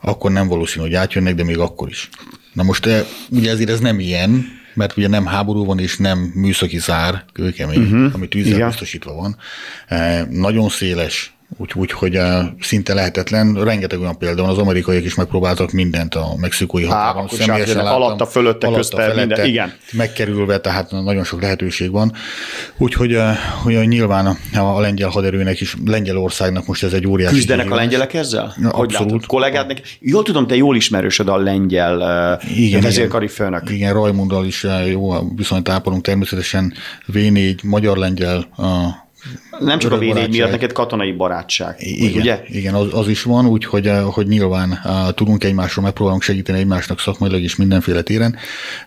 Akkor 0.00 0.30
nem 0.30 0.48
valószínű, 0.48 0.84
hogy 0.84 0.94
átjönnek, 0.94 1.34
de 1.34 1.44
még 1.44 1.58
akkor 1.58 1.88
is. 1.88 2.08
Na 2.52 2.62
most 2.62 2.86
eh, 2.86 3.04
ugye 3.30 3.50
ezért 3.50 3.70
ez 3.70 3.80
nem 3.80 4.00
ilyen, 4.00 4.46
mert 4.74 4.96
ugye 4.96 5.08
nem 5.08 5.26
háború 5.26 5.64
van, 5.64 5.78
és 5.78 5.96
nem 5.96 6.18
műszaki 6.18 6.78
zár, 6.78 7.24
kőkemény, 7.32 7.82
uh-huh. 7.82 8.14
ami 8.14 8.28
tűzzel 8.28 8.52
Igen. 8.52 8.68
biztosítva 8.68 9.14
van. 9.14 9.36
Eh, 9.86 10.26
Nagyon 10.30 10.68
széles, 10.68 11.32
úgyhogy 11.56 11.90
hogy 11.92 12.14
eh, 12.16 12.46
szinte 12.60 12.94
lehetetlen. 12.94 13.54
Rengeteg 13.64 14.00
olyan 14.00 14.18
példa 14.18 14.42
van, 14.42 14.50
az 14.50 14.58
amerikaiak 14.58 15.04
is 15.04 15.14
megpróbáltak 15.14 15.70
mindent 15.72 16.14
a 16.14 16.34
mexikói 16.36 16.84
határon. 16.84 17.28
is 17.32 17.38
Személyesen 17.38 17.76
láttam. 17.76 18.02
alatta, 18.02 18.26
fölötte, 18.26 18.68
közte, 18.72 19.12
minden, 19.16 19.46
igen. 19.46 19.72
Megkerülve, 19.92 20.58
tehát 20.60 20.90
nagyon 20.90 21.24
sok 21.24 21.40
lehetőség 21.42 21.90
van. 21.90 22.12
Úgyhogy 22.78 23.14
eh, 23.14 23.36
hogy 23.62 23.88
nyilván 23.88 24.26
a, 24.26 24.58
a 24.58 24.80
lengyel 24.80 25.08
haderőnek 25.08 25.60
is, 25.60 25.76
Lengyelországnak 25.86 26.66
most 26.66 26.82
ez 26.82 26.92
egy 26.92 27.06
óriási 27.06 27.34
Küzdenek 27.34 27.58
a 27.60 27.68
kihívás. 27.68 27.84
lengyelek 27.84 28.14
ezzel? 28.14 28.54
Ja, 28.60 28.68
Hogy 28.68 28.84
abszolút. 28.84 29.10
látod? 29.10 29.26
Kollégádnak? 29.26 29.78
Jól 30.00 30.22
tudom, 30.22 30.46
te 30.46 30.56
jól 30.56 30.76
ismerősöd 30.76 31.28
a 31.28 31.36
lengyel 31.36 31.96
uh, 32.72 32.82
vezérkari 32.82 33.28
főnök. 33.28 33.70
Igen, 33.70 33.92
Rajmunddal 33.92 34.46
is 34.46 34.64
eh, 34.64 34.90
jó 34.90 35.12
viszonyt 35.36 35.68
ápolunk, 35.68 36.02
természetesen 36.02 36.74
V4, 37.12 37.62
magyar-lengyel 37.62 38.38
a 38.56 38.88
Nem 39.58 39.78
csak 39.78 39.92
a 39.92 39.94
örök 39.94 40.08
V4 40.08 40.12
barátság. 40.12 40.30
miatt, 40.30 40.50
neked 40.50 40.72
katonai 40.72 41.12
barátság. 41.12 41.76
igen, 41.78 42.20
Ugye? 42.20 42.42
igen 42.48 42.74
az, 42.74 42.94
az, 42.94 43.08
is 43.08 43.22
van, 43.22 43.46
úgyhogy 43.46 43.86
eh, 43.86 44.02
hogy 44.02 44.26
nyilván 44.26 44.80
eh, 44.84 45.06
tudunk 45.14 45.44
egymásról, 45.44 45.84
megpróbálunk 45.84 46.22
segíteni 46.22 46.58
egymásnak 46.58 47.00
szakmailag 47.00 47.40
is 47.42 47.56
mindenféle 47.56 48.02
téren. 48.02 48.36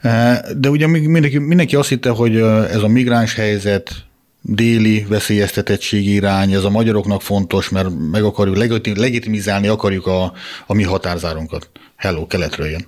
Eh, 0.01 0.37
De 0.57 0.69
ugye 0.69 0.87
mindenki, 0.87 1.37
mindenki 1.37 1.75
azt 1.75 1.89
hitte, 1.89 2.09
hogy 2.09 2.35
ez 2.71 2.83
a 2.83 2.87
migráns 2.87 3.35
helyzet, 3.35 3.91
déli 4.45 5.05
veszélyeztetettségi 5.09 6.13
irány, 6.13 6.51
ez 6.51 6.63
a 6.63 6.69
magyaroknak 6.69 7.21
fontos, 7.21 7.69
mert 7.69 7.89
meg 8.11 8.23
akarjuk 8.23 8.57
legiti- 8.57 8.97
legitimizálni 8.97 9.67
akarjuk 9.67 10.07
a, 10.07 10.33
a 10.67 10.73
mi 10.73 10.83
határzárunkat. 10.83 11.69
Hello, 11.95 12.27
keletről 12.27 12.67
jön. 12.67 12.85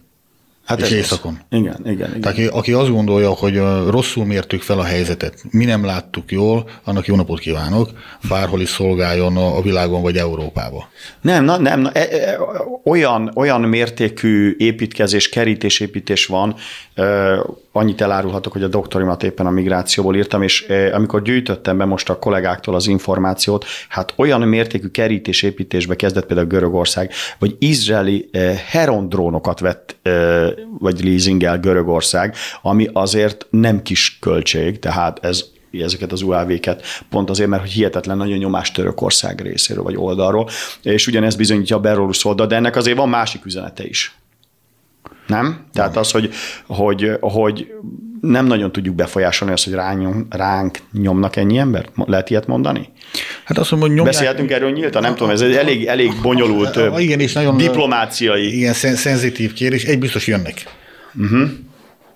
Hát 0.66 0.78
És 0.78 0.84
ez 0.84 0.92
az. 0.92 0.98
éjszakon. 0.98 1.40
Igen, 1.50 1.80
igen, 1.80 1.94
igen. 1.94 2.22
Tehát 2.22 2.50
aki, 2.52 2.72
azt 2.72 2.90
gondolja, 2.90 3.30
hogy 3.30 3.58
rosszul 3.90 4.26
mértük 4.26 4.62
fel 4.62 4.80
a 4.80 4.84
helyzetet, 4.84 5.44
mi 5.52 5.66
nem 5.66 5.86
láttuk 5.86 6.32
jól, 6.32 6.70
annak 6.84 7.06
jó 7.06 7.16
napot 7.16 7.40
kívánok, 7.40 7.90
bárhol 8.30 8.62
is 8.62 8.70
szolgáljon 8.70 9.38
a 9.38 9.62
világon 9.62 10.02
vagy 10.02 10.18
Európában. 10.18 10.84
Nem, 11.22 11.44
na, 11.44 11.58
nem, 11.58 11.80
na, 11.80 11.92
e, 11.92 12.00
e, 12.00 12.38
olyan, 12.84 13.32
olyan 13.36 13.62
mértékű 13.62 14.56
építkezés, 14.58 15.30
kerítésépítés 15.30 16.26
van, 16.26 16.56
annyit 17.76 18.02
elárulhatok, 18.02 18.54
hogy 18.54 18.64
a 18.64 18.68
doktorimat 18.68 19.24
éppen 19.24 19.46
a 19.46 19.50
migrációból 19.50 20.16
írtam, 20.16 20.42
és 20.42 20.66
e, 20.68 20.96
amikor 20.96 21.22
gyűjtöttem 21.22 21.78
be 21.78 21.86
most 21.86 22.10
a 22.10 22.20
kollégáktól 22.20 22.76
az 22.76 22.88
információt, 22.88 23.66
hát 23.90 24.14
olyan 24.16 24.42
mértékű 24.42 24.88
kerítésépítésbe 24.88 25.96
kezdett 25.96 26.26
például 26.26 26.48
Görögország, 26.48 27.12
vagy 27.40 27.56
izraeli 27.60 28.30
e, 28.32 28.40
Heron 28.68 29.10
drónokat 29.10 29.60
vett, 29.60 29.96
e, 30.04 30.12
vagy 30.80 31.04
leasingel 31.04 31.60
Görögország, 31.60 32.36
ami 32.62 32.90
azért 32.94 33.48
nem 33.50 33.82
kis 33.82 34.18
költség, 34.22 34.80
tehát 34.80 35.26
ez 35.26 35.54
ezeket 35.84 36.12
az 36.12 36.22
UAV-ket, 36.22 36.84
pont 37.10 37.30
azért, 37.30 37.50
mert 37.50 37.62
hogy 37.62 37.72
hihetetlen 37.72 38.18
nagyon 38.18 38.38
nyomás 38.38 38.72
Törökország 38.72 39.42
részéről 39.42 39.84
vagy 39.84 39.96
oldalról, 39.98 40.50
és 40.82 41.08
ugyanezt 41.08 41.38
bizonyítja 41.38 41.76
a 41.76 41.80
belorusz 41.80 42.26
oldal, 42.26 42.48
de 42.48 42.56
ennek 42.56 42.76
azért 42.76 42.98
van 42.98 43.10
másik 43.10 43.46
üzenete 43.46 43.86
is. 43.86 44.16
Nem? 45.28 45.66
Tehát 45.74 45.98
az, 45.98 46.12
hogy, 46.12 46.30
hogy, 46.68 47.12
hogy 47.22 47.68
nem 48.22 48.46
nagyon 48.46 48.72
tudjuk 48.72 48.96
befolyásolni 48.96 49.54
azt, 49.54 49.64
hogy 49.64 49.74
ránk, 49.74 50.26
ránk 50.36 50.78
nyomnak 50.92 51.36
ennyi 51.36 51.58
embert? 51.58 51.92
Lehet 51.96 52.30
ilyet 52.30 52.48
mondani? 52.48 52.90
Hát 53.46 53.58
azt 53.58 53.72
mondom, 53.72 53.90
hogy 53.90 53.98
nyomják, 53.98 54.16
Beszélhetünk 54.16 54.52
erről 54.52 54.72
nyíltan? 54.72 55.02
Nem 55.02 55.16
tudom, 55.16 55.30
ez 55.30 55.42
egy 55.42 55.56
elég, 55.56 55.86
elég 55.86 56.12
bonyolult 56.22 56.78
Ah, 56.78 57.04
igen, 57.04 57.20
és 57.20 57.34
nagyon- 57.34 57.58
diplomáciai. 57.58 58.56
igen, 58.58 58.74
szen- 58.74 58.96
szenzitív 58.96 59.54
kérdés, 59.54 59.84
egy 59.84 60.00
biztos 60.00 60.28
jönnek. 60.28 60.64
Uh-huh. 61.20 61.50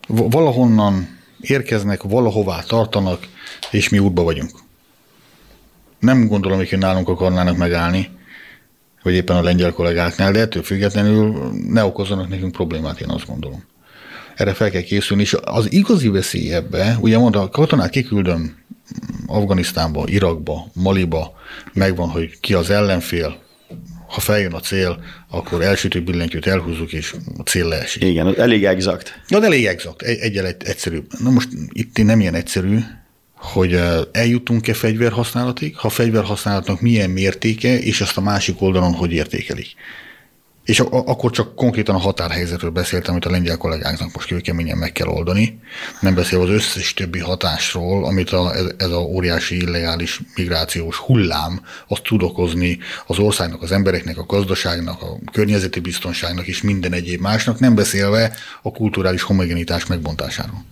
Valahonnan 0.08 1.18
érkeznek, 1.42 2.04
valahová 2.04 2.62
tartanak, 2.68 3.28
és 3.72 3.90
mi 3.90 4.00
útba 4.00 4.24
vagyunk. 4.24 4.52
Nem 6.00 6.28
gondolom, 6.28 6.58
hogy 6.58 6.78
nálunk 6.78 7.08
akarnának 7.10 7.58
megállni, 7.58 8.10
vagy 9.04 9.14
éppen 9.14 9.36
a 9.36 9.42
lengyel 9.42 9.72
kollégáknál, 9.72 10.32
de 10.32 10.40
ettől 10.40 10.64
függetlenül 10.64 11.52
ne 11.68 11.84
okozzanak 11.84 12.30
nekünk 12.30 12.52
problémát, 12.52 13.02
én 13.02 13.10
azt 13.10 13.26
gondolom. 13.26 13.64
Erre 14.36 14.54
fel 14.54 14.70
kell 14.70 14.82
készülni, 14.82 15.22
és 15.22 15.38
az 15.42 15.72
igazi 15.72 16.08
veszély 16.08 16.54
ebbe, 16.54 16.98
ugye 17.02 17.18
mondta, 17.18 17.42
a 17.42 17.50
katonát 17.50 17.90
kiküldöm 17.90 18.58
Afganisztánba, 19.26 20.04
Irakba, 20.08 20.72
Maliba, 20.74 21.34
megvan, 21.74 22.10
hogy 22.10 22.40
ki 22.40 22.54
az 22.54 22.70
ellenfél, 22.70 23.38
ha 24.08 24.20
feljön 24.20 24.54
a 24.54 24.60
cél, 24.60 25.04
akkor 25.30 25.62
elsütő 25.62 26.02
billentyűt 26.02 26.48
elhúzzuk, 26.48 26.94
és 26.94 27.16
a 27.38 27.42
cél 27.42 27.68
leesik. 27.68 28.04
Igen, 28.04 28.40
elég 28.40 28.66
exakt. 28.66 29.22
De 29.30 29.42
elég 29.42 29.66
exakt, 29.66 30.02
egy, 30.02 30.20
egyel 30.20 30.46
egy, 30.46 30.64
egyszerűbb. 30.64 31.06
Na 31.20 31.30
most 31.30 31.50
itt 31.72 32.04
nem 32.04 32.20
ilyen 32.20 32.34
egyszerű, 32.34 32.80
hogy 33.40 33.74
eh, 33.74 34.00
eljutunk-e 34.12 34.74
fegyverhasználatig, 34.74 35.78
ha 35.78 35.90
fegyverhasználatnak 35.90 36.82
milyen 36.82 37.10
mértéke, 37.10 37.80
és 37.80 38.02
ezt 38.02 38.18
a 38.18 38.22
másik 38.22 38.62
oldalon 38.62 38.94
hogy 38.94 39.12
értékelik. 39.12 39.76
És 40.64 40.80
akkor 40.80 41.32
csak 41.32 41.56
konkrétan 41.56 41.96
a 41.96 42.00
határhelyzetről 42.00 42.72
beszéltem, 42.72 43.12
amit 43.12 43.26
a 43.26 43.30
lengyel 43.30 43.58
kollégáknak 43.58 44.14
most 44.14 44.28
kőkeményen 44.28 44.78
meg 44.78 44.92
kell 44.92 45.08
oldani, 45.08 45.60
nem 46.00 46.16
beszélve 46.16 46.44
az 46.44 46.50
összes 46.50 46.94
többi 46.94 47.20
hatásról, 47.20 48.06
amit 48.06 48.30
a, 48.30 48.56
ez, 48.56 48.66
ez 48.78 48.90
a 48.90 49.00
óriási 49.00 49.56
illegális 49.62 50.22
migrációs 50.36 50.98
hullám 50.98 51.62
azt 51.88 52.04
tud 52.04 52.24
okozni 52.24 52.80
az 53.08 53.20
országnak, 53.20 53.62
az 53.62 53.72
embereknek, 53.72 54.18
a 54.18 54.26
gazdaságnak, 54.26 55.02
a 55.02 55.18
környezeti 55.32 55.80
biztonságnak 55.80 56.48
és 56.48 56.62
minden 56.62 56.94
egyéb 56.94 57.22
másnak, 57.22 57.60
nem 57.60 57.76
beszélve 57.76 58.34
a 58.62 58.72
kulturális 58.72 59.22
homogenitás 59.22 59.86
megbontásáról. 59.86 60.66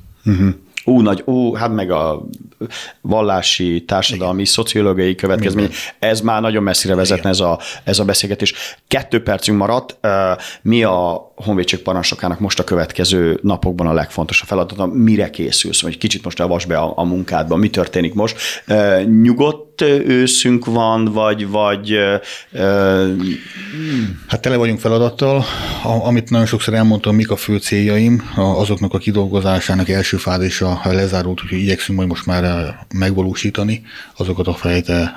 Ú, 0.88 1.02
nagy, 1.02 1.22
ú, 1.26 1.54
hát 1.54 1.74
meg 1.74 1.92
a 1.92 2.26
vallási, 3.02 3.84
társadalmi, 3.86 4.46
szociológiai 4.46 5.16
következmény, 5.16 5.70
ez 6.00 6.22
már 6.22 6.42
nagyon 6.42 6.64
messzire 6.64 6.96
vezetne 6.96 7.30
ez 7.30 7.40
a, 7.40 7.60
ez 7.84 8.00
a 8.00 8.06
beszélgetés. 8.06 8.54
Kettő 8.88 9.24
percünk 9.24 9.58
maradt. 9.58 9.98
Mi 10.62 10.84
a 10.84 11.27
honvédség 11.44 11.80
parancsnokának 11.80 12.40
most 12.40 12.60
a 12.60 12.64
következő 12.64 13.40
napokban 13.42 13.88
a 13.88 13.94
legfontosabb 13.94 14.48
feladata? 14.48 14.86
Mire 14.86 15.30
készülsz? 15.30 15.82
Vagy 15.82 15.98
kicsit 15.98 16.24
most 16.24 16.40
avasd 16.40 16.68
be 16.68 16.78
a, 16.78 16.94
a 16.96 17.04
munkádba, 17.04 17.56
mi 17.56 17.70
történik 17.70 18.14
most? 18.14 18.38
Ö, 18.68 19.02
Nyugodt 19.22 19.82
őszünk 20.08 20.66
van, 20.66 21.06
vagy, 21.06 21.50
vagy 21.50 21.92
ö, 21.92 23.12
Hát 24.28 24.42
tele 24.42 24.56
vagyunk 24.56 24.80
feladattal, 24.80 25.46
amit 26.04 26.30
nagyon 26.30 26.46
sokszor 26.46 26.74
elmondtam, 26.74 27.16
mik 27.16 27.32
a 27.32 27.36
fő 27.36 27.58
céljaim, 27.58 28.32
azoknak 28.36 28.94
a 28.94 28.98
kidolgozásának 28.98 29.90
első 29.90 30.18
fázisa 30.18 30.82
lezárult, 30.84 31.42
úgyhogy 31.44 31.60
igyekszünk 31.60 31.98
majd 31.98 32.10
most 32.10 32.26
már 32.26 32.76
megvalósítani 32.94 33.82
azokat 34.18 34.48
a 34.48 34.54
fejte 34.54 35.16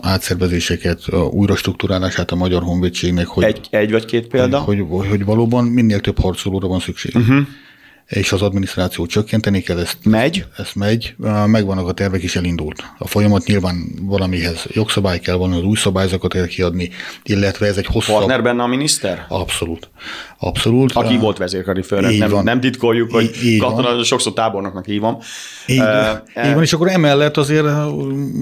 átszervezéseket, 0.00 1.00
újra 1.30 1.56
struktúrálását 1.56 2.30
a 2.30 2.36
Magyar 2.36 2.62
Honvédségnek, 2.62 3.26
hogy, 3.26 3.44
egy, 3.44 3.66
egy 3.70 3.90
vagy 3.90 4.04
két 4.04 4.26
példa? 4.26 4.58
hogy, 4.58 4.84
hogy, 4.88 5.08
hogy 5.08 5.24
valóban 5.24 5.49
minél 5.50 6.00
több 6.00 6.18
harcolóra 6.18 6.66
van 6.68 6.80
szükség. 6.80 7.16
Uh-huh. 7.16 7.46
És 8.06 8.32
az 8.32 8.42
adminisztrációt 8.42 9.08
csökkenteni 9.08 9.60
kell, 9.60 9.78
ezt 9.78 9.98
Megy? 10.04 10.44
ez 10.56 10.70
megy, 10.74 11.14
megvannak 11.46 11.88
a 11.88 11.92
tervek 11.92 12.22
is 12.22 12.36
elindult. 12.36 12.84
A 12.98 13.06
folyamat 13.06 13.46
nyilván 13.46 13.84
valamihez 14.02 14.66
jogszabály 14.68 15.20
kell, 15.20 15.36
valami 15.36 15.56
az 15.56 15.62
új 15.62 15.76
szabályzatot 15.76 16.32
kell 16.32 16.46
kiadni, 16.46 16.90
illetve 17.22 17.66
ez 17.66 17.76
egy 17.76 17.86
hosszabb... 17.86 18.16
Partner 18.16 18.42
benne 18.42 18.62
a 18.62 18.66
miniszter? 18.66 19.26
Abszolút. 19.28 19.90
Abszolút. 20.42 20.92
Aki 20.92 21.16
volt 21.16 21.38
vezérkari 21.38 21.82
főnök, 21.82 22.18
nem, 22.18 22.30
van. 22.30 22.44
nem 22.44 22.60
titkoljuk, 22.60 23.12
hogy 23.12 23.30
Így- 23.44 23.60
katona, 23.60 24.04
sokszor 24.04 24.32
tábornoknak 24.32 24.84
hívom. 24.84 25.18
Így, 25.66 25.78
Ö, 25.78 26.10
így 26.44 26.54
van, 26.54 26.62
és 26.62 26.72
akkor 26.72 26.88
emellett 26.88 27.36
azért 27.36 27.64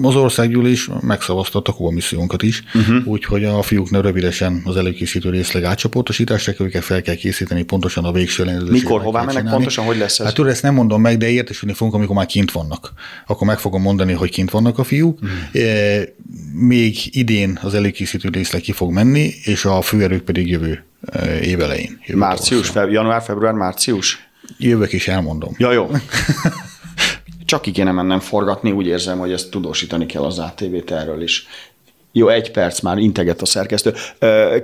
az 0.01 0.15
országgyűlés 0.15 0.89
megszavazta 1.01 1.61
a 1.63 1.71
komissziónkat 1.71 2.41
is, 2.41 2.63
uh-huh. 2.73 3.07
úgyhogy 3.07 3.43
a 3.43 3.61
fiúknak 3.61 4.03
rövidesen 4.03 4.61
az 4.65 4.75
előkészítő 4.75 5.29
részleg 5.29 5.63
átcsoportosításra 5.63 6.53
őket 6.57 6.83
fel 6.83 7.01
kell 7.01 7.15
készíteni, 7.15 7.63
pontosan 7.63 8.05
a 8.05 8.11
végső 8.11 8.43
ellenőrzésére 8.43 8.83
Mikor, 8.83 9.01
hová 9.01 9.19
mennek 9.19 9.35
csinálni. 9.35 9.55
pontosan 9.55 9.85
hogy 9.85 9.97
lesz 9.97 10.19
ez? 10.19 10.25
Hát 10.25 10.35
tudod, 10.35 10.51
ezt 10.51 10.63
nem 10.63 10.73
mondom 10.73 11.01
meg, 11.01 11.17
de 11.17 11.29
értesülni 11.29 11.75
fogunk, 11.75 11.95
amikor 11.95 12.15
már 12.15 12.25
kint 12.25 12.51
vannak. 12.51 12.93
Akkor 13.27 13.47
meg 13.47 13.59
fogom 13.59 13.81
mondani, 13.81 14.13
hogy 14.13 14.29
kint 14.29 14.51
vannak 14.51 14.77
a 14.77 14.83
fiúk. 14.83 15.19
Mm. 15.25 15.57
Még 16.67 16.97
idén 17.03 17.59
az 17.61 17.73
előkészítő 17.73 18.29
részlet 18.31 18.61
ki 18.61 18.71
fog 18.71 18.91
menni, 18.91 19.33
és 19.43 19.65
a 19.65 19.81
főerők 19.81 20.21
pedig 20.21 20.47
jövő 20.47 20.83
év 21.41 21.61
elején. 21.61 21.99
Jövő 22.05 22.19
március, 22.19 22.69
fe, 22.69 22.85
január, 22.85 23.21
február, 23.21 23.53
március? 23.53 24.29
Jövök 24.57 24.93
is 24.93 25.07
elmondom. 25.07 25.53
Ja, 25.57 25.71
jó. 25.71 25.89
Csak 27.45 27.61
ki 27.61 27.71
kéne 27.71 27.91
mennem 27.91 28.19
forgatni, 28.19 28.71
úgy 28.71 28.87
érzem, 28.87 29.19
hogy 29.19 29.31
ezt 29.31 29.51
tudósítani 29.51 30.05
kell 30.05 30.23
az 30.23 30.39
ATV-t 30.39 30.91
erről 30.91 31.21
is. 31.21 31.47
Jó, 32.11 32.27
egy 32.27 32.51
perc 32.51 32.81
már 32.81 32.97
integet 32.97 33.41
a 33.41 33.45
szerkesztő. 33.45 33.93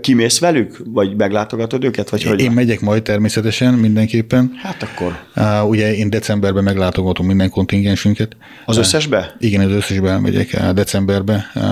Kimész 0.02 0.40
velük, 0.40 0.82
vagy 0.86 1.16
meglátogatod 1.16 1.84
őket? 1.84 2.10
Vagy 2.10 2.24
hogy 2.24 2.40
én 2.40 2.52
megyek 2.52 2.82
majd 2.82 3.04
természetesen, 3.04 3.74
mindenképpen. 3.74 4.52
Hát 4.64 4.84
akkor. 4.84 5.20
Uh, 5.36 5.70
ugye 5.70 5.96
én 5.96 6.10
decemberben 6.10 6.64
meglátogatom 6.64 7.26
minden 7.26 7.50
kontingensünket. 7.50 8.38
Az 8.66 8.78
összesbe? 8.78 9.36
Igen, 9.40 9.62
az 9.62 9.72
összesbe 9.72 10.20
megyek 10.20 10.50
uh, 10.54 10.70
decemberbe. 10.70 11.52
Uh, 11.56 11.64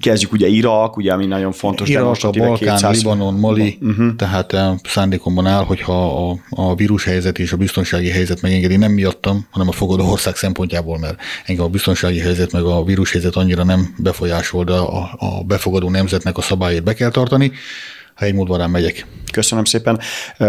Kezdjük 0.00 0.32
ugye 0.32 0.46
Irak, 0.46 0.96
ugye, 0.96 1.12
ami 1.12 1.26
nagyon 1.26 1.52
fontos. 1.52 1.88
Irak, 1.88 2.16
a 2.22 2.30
Balkán, 2.30 2.76
200... 2.76 2.96
Libanon, 2.96 3.34
Mali, 3.34 3.78
uh-huh. 3.80 4.16
tehát 4.16 4.52
uh, 4.52 4.60
szándékomban 4.84 5.46
áll, 5.46 5.64
hogyha 5.64 6.28
a, 6.30 6.36
a 6.50 6.74
vírushelyzet 6.74 7.38
és 7.38 7.52
a 7.52 7.56
biztonsági 7.56 8.08
helyzet 8.08 8.40
megengedi, 8.40 8.76
nem 8.76 8.92
miattam, 8.92 9.46
hanem 9.50 9.68
a 9.68 9.72
fogadó 9.72 10.10
ország 10.10 10.36
szempontjából, 10.36 10.98
mert 10.98 11.16
engem 11.44 11.64
a 11.64 11.68
biztonsági 11.68 12.18
helyzet 12.18 12.52
meg 12.52 12.62
a 12.62 12.84
vírushelyzet 12.84 13.36
annyira 13.36 13.64
nem 13.64 13.94
befolyásol, 13.98 14.64
de 14.64 14.72
a 14.72 14.99
a, 15.18 15.44
befogadó 15.44 15.90
nemzetnek 15.90 16.38
a 16.38 16.42
szabályait 16.42 16.84
be 16.84 16.94
kell 16.94 17.10
tartani, 17.10 17.52
ha 18.14 18.24
egy 18.24 18.34
rám 18.56 18.70
megyek. 18.70 19.06
Köszönöm 19.32 19.64
szépen. 19.64 20.00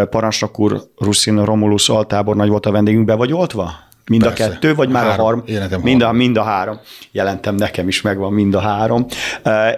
Parancsnok 0.10 0.60
úr, 0.60 0.84
Russin 0.98 1.46
Romulus 1.46 1.90
altábor 1.90 2.36
nagy 2.36 2.50
volt 2.50 2.66
a 2.66 2.72
vendégünk, 2.72 3.06
be 3.06 3.16
vagy 3.16 3.34
oltva? 3.34 3.90
Mind 4.12 4.24
Persze. 4.24 4.46
a 4.46 4.50
kettő, 4.50 4.76
vagy 4.76 4.90
már 4.90 5.04
három. 5.04 5.20
a 5.20 5.24
harm? 5.24 5.40
Mind 5.82 6.02
a, 6.02 6.12
mind 6.12 6.38
a 6.38 6.44
három. 6.44 6.80
Jelentem, 7.12 7.56
nekem 7.56 7.88
is 7.88 8.02
megvan 8.02 8.34
mind 8.34 8.56
a 8.56 8.60
három. 8.60 9.06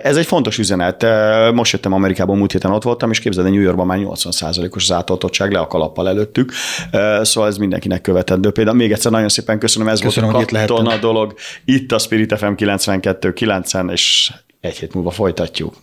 Ez 0.01 0.17
egy 0.17 0.25
fontos 0.25 0.57
üzenet. 0.57 1.05
Most 1.53 1.71
jöttem 1.71 1.93
Amerikából, 1.93 2.35
múlt 2.35 2.51
héten 2.51 2.71
ott 2.71 2.83
voltam, 2.83 3.11
és 3.11 3.19
képzeld, 3.19 3.51
New 3.51 3.61
Yorkban 3.61 3.85
már 3.85 3.97
80%-os 4.01 4.89
az 4.89 4.95
átoltottság, 4.95 5.51
le 5.51 5.59
a 5.59 5.67
kalappal 5.67 6.07
előttük. 6.07 6.51
Szóval 7.21 7.49
ez 7.49 7.57
mindenkinek 7.57 8.01
követendő. 8.01 8.51
Például 8.51 8.77
még 8.77 8.91
egyszer 8.91 9.11
nagyon 9.11 9.29
szépen 9.29 9.59
köszönöm, 9.59 9.87
ez 9.87 9.99
köszönöm, 9.99 10.31
volt 10.31 10.51
a 10.51 10.57
katona 10.57 10.97
dolog. 10.97 11.33
Itt 11.65 11.91
a 11.91 11.97
Spirit 11.97 12.37
FM 12.37 12.53
92.9-en, 12.57 13.91
és 13.91 14.33
egy 14.61 14.77
hét 14.77 14.93
múlva 14.93 15.11
folytatjuk. 15.11 15.73